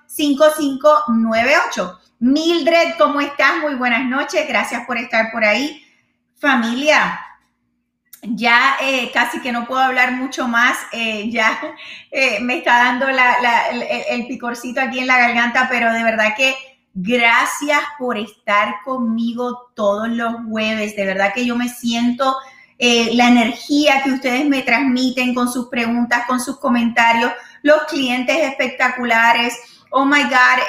407-378-5598. 0.10 1.98
Mildred, 2.20 2.96
¿cómo 2.98 3.22
estás? 3.22 3.60
Muy 3.62 3.76
buenas 3.76 4.06
noches. 4.06 4.48
Gracias 4.48 4.86
por 4.86 4.98
estar 4.98 5.32
por 5.32 5.46
ahí. 5.46 5.84
Familia, 6.36 7.20
ya 8.24 8.78
eh, 8.82 9.12
casi 9.14 9.40
que 9.42 9.52
no 9.52 9.66
puedo 9.66 9.82
hablar 9.82 10.14
mucho 10.14 10.48
más, 10.48 10.78
eh, 10.92 11.30
ya 11.32 11.60
eh, 12.12 12.40
me 12.42 12.58
está 12.58 12.78
dando 12.78 13.08
el, 13.08 14.28
picorcito 14.28 14.82
aquí 14.82 15.00
en 15.00 15.08
la 15.08 15.18
garganta, 15.18 15.68
pero 15.70 15.92
de 15.94 16.04
verdad 16.04 16.36
que 16.36 16.56
gracias 16.94 17.80
por 17.98 18.18
estar 18.18 18.76
conmigo 18.84 19.72
todos 19.74 20.10
los 20.10 20.34
jueves, 20.50 20.96
de 20.96 21.06
verdad 21.06 21.34
que 21.34 21.46
yo 21.46 21.56
me 21.56 21.70
siento 21.70 22.36
la 22.82 23.28
energía 23.28 24.02
que 24.04 24.12
ustedes 24.12 24.46
me 24.46 24.62
transmiten 24.62 25.36
con 25.36 25.52
sus 25.52 25.68
preguntas, 25.68 26.26
con 26.28 26.40
sus 26.40 26.60
comentarios, 26.60 27.34
los 27.62 27.84
clientes 27.84 28.38
espectaculares. 28.38 29.54
Oh 29.92 30.06
my 30.06 30.24
God, 30.24 30.60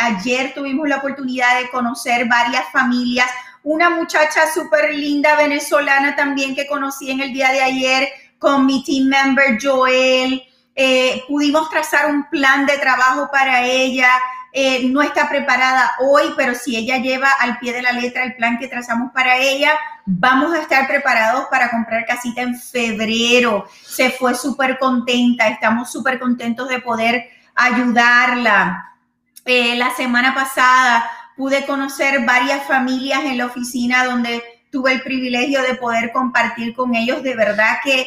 ayer 0.00 0.52
tuvimos 0.54 0.88
la 0.88 0.96
oportunidad 0.96 1.60
de 1.60 1.70
conocer 1.70 2.28
varias 2.28 2.70
familias 2.70 3.30
una 3.62 3.90
muchacha 3.90 4.50
súper 4.52 4.94
linda 4.94 5.36
venezolana 5.36 6.16
también 6.16 6.54
que 6.54 6.66
conocí 6.66 7.10
en 7.10 7.20
el 7.20 7.32
día 7.32 7.50
de 7.52 7.60
ayer 7.60 8.08
con 8.38 8.64
mi 8.64 8.82
team 8.84 9.08
member 9.08 9.58
Joel. 9.60 10.42
Eh, 10.74 11.22
pudimos 11.28 11.68
trazar 11.68 12.06
un 12.10 12.28
plan 12.30 12.64
de 12.64 12.78
trabajo 12.78 13.28
para 13.30 13.66
ella. 13.66 14.08
Eh, 14.52 14.88
no 14.88 15.02
está 15.02 15.28
preparada 15.28 15.92
hoy, 16.00 16.32
pero 16.36 16.54
si 16.54 16.74
ella 16.74 16.96
lleva 16.98 17.30
al 17.38 17.58
pie 17.58 17.72
de 17.72 17.82
la 17.82 17.92
letra 17.92 18.24
el 18.24 18.34
plan 18.34 18.58
que 18.58 18.66
trazamos 18.66 19.12
para 19.12 19.36
ella, 19.36 19.78
vamos 20.06 20.54
a 20.54 20.60
estar 20.62 20.88
preparados 20.88 21.44
para 21.50 21.70
comprar 21.70 22.06
casita 22.06 22.40
en 22.40 22.58
febrero. 22.58 23.66
Se 23.84 24.10
fue 24.10 24.34
súper 24.34 24.78
contenta, 24.78 25.48
estamos 25.48 25.92
súper 25.92 26.18
contentos 26.18 26.68
de 26.68 26.80
poder 26.80 27.28
ayudarla. 27.54 28.96
Eh, 29.44 29.76
la 29.76 29.90
semana 29.94 30.34
pasada 30.34 31.10
pude 31.36 31.64
conocer 31.66 32.24
varias 32.24 32.66
familias 32.66 33.24
en 33.24 33.38
la 33.38 33.46
oficina 33.46 34.04
donde 34.04 34.42
tuve 34.70 34.92
el 34.92 35.02
privilegio 35.02 35.62
de 35.62 35.74
poder 35.74 36.12
compartir 36.12 36.74
con 36.74 36.94
ellos. 36.94 37.22
De 37.22 37.34
verdad 37.34 37.78
que 37.82 38.06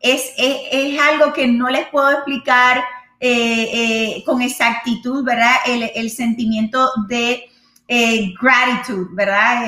es, 0.00 0.32
es, 0.36 1.00
algo 1.00 1.32
que 1.32 1.46
no 1.46 1.68
les 1.70 1.88
puedo 1.88 2.10
explicar 2.10 2.84
eh, 3.20 3.68
eh, 3.72 4.24
con 4.26 4.42
exactitud, 4.42 5.24
¿verdad? 5.24 5.54
El, 5.66 6.10
sentimiento 6.10 6.90
de 7.08 7.44
eh, 7.88 8.34
gratitud, 8.38 9.08
¿verdad? 9.12 9.66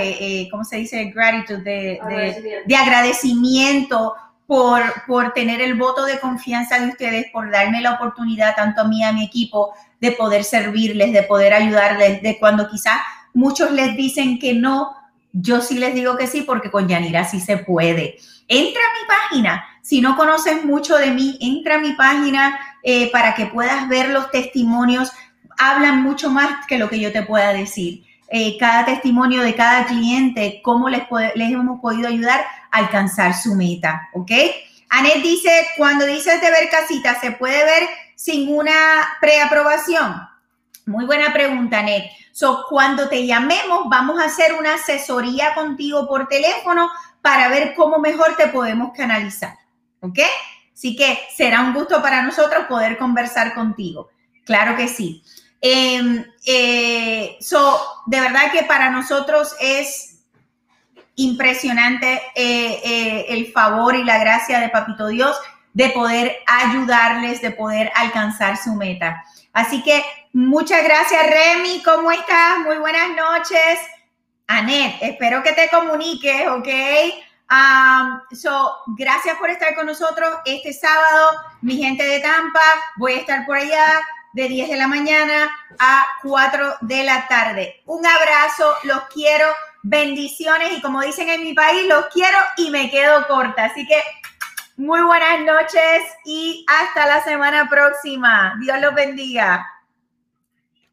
¿Cómo 0.51 0.63
se 0.63 0.77
dice? 0.77 1.05
Gratitud, 1.07 1.65
de, 1.65 1.99
de, 2.67 2.77
agradecimiento 2.77 4.15
por, 4.47 4.83
por 5.07 5.33
tener 5.33 5.61
el 5.61 5.75
voto 5.75 6.05
de 6.05 6.21
confianza 6.21 6.79
de 6.79 6.89
ustedes, 6.89 7.27
por 7.33 7.51
darme 7.51 7.81
la 7.81 7.95
oportunidad, 7.95 8.55
tanto 8.55 8.83
a 8.83 8.85
mí 8.85 9.03
a 9.03 9.13
mi 9.13 9.25
equipo, 9.25 9.75
de 10.01 10.13
poder 10.13 10.45
servirles, 10.45 11.13
de 11.13 11.23
poder 11.25 11.53
ayudarles, 11.53 12.23
de 12.23 12.39
cuando 12.39 12.69
quizás 12.69 12.99
muchos 13.35 13.71
les 13.73 13.97
dicen 13.97 14.39
que 14.39 14.55
no, 14.55 14.95
yo 15.33 15.61
sí 15.61 15.79
les 15.79 15.95
digo 15.95 16.17
que 16.17 16.27
sí, 16.27 16.43
porque 16.43 16.71
con 16.71 16.89
Yanira 16.89 17.25
sí 17.25 17.41
se 17.41 17.59
puede. 17.59 18.17
Entra 18.49 18.81
a 18.81 19.01
mi 19.01 19.07
página. 19.07 19.65
Si 19.83 20.01
no 20.01 20.17
conoces 20.17 20.65
mucho 20.65 20.97
de 20.97 21.11
mí, 21.11 21.37
entra 21.41 21.77
a 21.77 21.81
mi 21.81 21.93
página 21.93 22.59
eh, 22.83 23.11
para 23.11 23.35
que 23.35 23.47
puedas 23.47 23.89
ver 23.89 24.11
los 24.11 24.31
testimonios. 24.31 25.11
Hablan 25.59 26.03
mucho 26.03 26.31
más 26.31 26.67
que 26.67 26.79
lo 26.79 26.89
que 26.89 27.01
yo 27.01 27.13
te 27.13 27.23
pueda 27.23 27.53
decir. 27.53 28.06
Eh, 28.29 28.57
cada 28.59 28.85
testimonio 28.85 29.43
de 29.43 29.55
cada 29.55 29.87
cliente, 29.87 30.61
cómo 30.65 30.89
les, 30.89 31.03
les 31.35 31.53
hemos 31.53 31.81
podido 31.81 32.09
ayudar 32.09 32.45
a 32.73 32.79
alcanzar 32.79 33.35
su 33.35 33.55
meta, 33.55 34.09
¿ok? 34.15 34.31
Anet 34.89 35.23
dice, 35.23 35.51
cuando 35.77 36.05
dices 36.07 36.41
de 36.41 36.51
ver 36.51 36.69
casita, 36.69 37.21
¿se 37.21 37.33
puede 37.33 37.65
ver 37.65 37.89
sin 38.17 38.53
una 38.53 38.73
preaprobación? 39.21 40.17
Muy 40.87 41.05
buena 41.05 41.33
pregunta, 41.33 41.81
Anet. 41.81 42.05
So, 42.33 42.67
cuando 42.69 43.09
te 43.09 43.27
llamemos, 43.27 43.89
vamos 43.89 44.21
a 44.21 44.27
hacer 44.27 44.55
una 44.55 44.75
asesoría 44.75 45.55
contigo 45.55 46.07
por 46.07 46.29
teléfono 46.29 46.91
para 47.23 47.49
ver 47.49 47.75
cómo 47.75 47.99
mejor 47.99 48.37
te 48.37 48.49
podemos 48.49 48.93
canalizar, 48.97 49.57
¿ok? 50.01 50.19
Así 50.75 50.95
que 50.95 51.19
será 51.35 51.63
un 51.63 51.73
gusto 51.73 52.03
para 52.03 52.23
nosotros 52.23 52.67
poder 52.67 52.99
conversar 52.99 53.55
contigo. 53.55 54.11
Claro 54.45 54.77
que 54.77 54.87
sí. 54.87 55.23
Em, 55.61 56.25
eh, 56.47 57.37
so, 57.41 57.81
de 58.07 58.21
verdad 58.21 58.53
que 58.53 58.65
para 58.65 58.91
nosotros 58.91 59.55
es 59.61 60.21
impresionante 61.17 62.21
eh, 62.35 62.81
eh, 62.85 63.27
el 63.31 63.53
favor 63.53 63.95
y 63.95 64.05
la 64.05 64.19
gracia 64.19 64.61
de 64.61 64.69
Papito 64.69 65.09
Dios 65.09 65.37
de 65.73 65.91
poder 65.91 66.37
ayudarles, 66.47 67.43
de 67.43 67.51
poder 67.51 67.91
alcanzar 67.95 68.57
su 68.57 68.75
meta. 68.75 69.23
Así 69.53 69.83
que 69.83 70.05
muchas 70.33 70.85
gracias, 70.85 71.23
Remy. 71.27 71.83
¿Cómo 71.83 72.11
estás? 72.11 72.59
Muy 72.65 72.79
buenas 72.79 73.09
noches. 73.11 73.79
Anet, 74.47 74.97
espero 75.01 75.43
que 75.43 75.53
te 75.53 75.69
comuniques, 75.69 76.49
¿ok? 76.49 76.69
Um, 77.51 78.37
so, 78.37 78.73
gracias 78.97 79.37
por 79.39 79.51
estar 79.51 79.75
con 79.75 79.87
nosotros 79.87 80.31
este 80.45 80.73
sábado, 80.73 81.31
mi 81.63 81.77
gente 81.77 82.05
de 82.05 82.21
Tampa. 82.21 82.61
Voy 82.97 83.13
a 83.13 83.19
estar 83.19 83.47
por 83.47 83.57
allá 83.57 84.01
de 84.37 84.51
10 84.51 84.69
de 84.69 84.77
la 84.77 84.87
mañana 84.87 85.51
a 85.79 86.07
4 86.23 86.77
de 86.83 87.05
la 87.05 87.27
tarde. 87.27 87.81
Un 87.87 88.05
abrazo, 88.05 88.71
los 88.83 89.05
quiero, 89.05 89.47
bendiciones 89.83 90.77
y 90.77 90.83
como 90.83 91.01
dicen 91.01 91.31
en 91.31 91.43
mi 91.43 91.55
país, 91.55 91.89
los 91.89 92.05
quiero 92.13 92.37
y 92.59 92.69
me 92.69 92.91
quedo 92.91 93.27
corta. 93.29 93.65
Así 93.65 93.87
que 93.87 93.99
muy 94.77 95.01
buenas 95.01 95.41
noches 95.41 96.03
y 96.27 96.67
hasta 96.69 97.07
la 97.07 97.25
semana 97.25 97.67
próxima. 97.71 98.55
Dios 98.61 98.79
los 98.79 98.95
bendiga. 98.95 99.67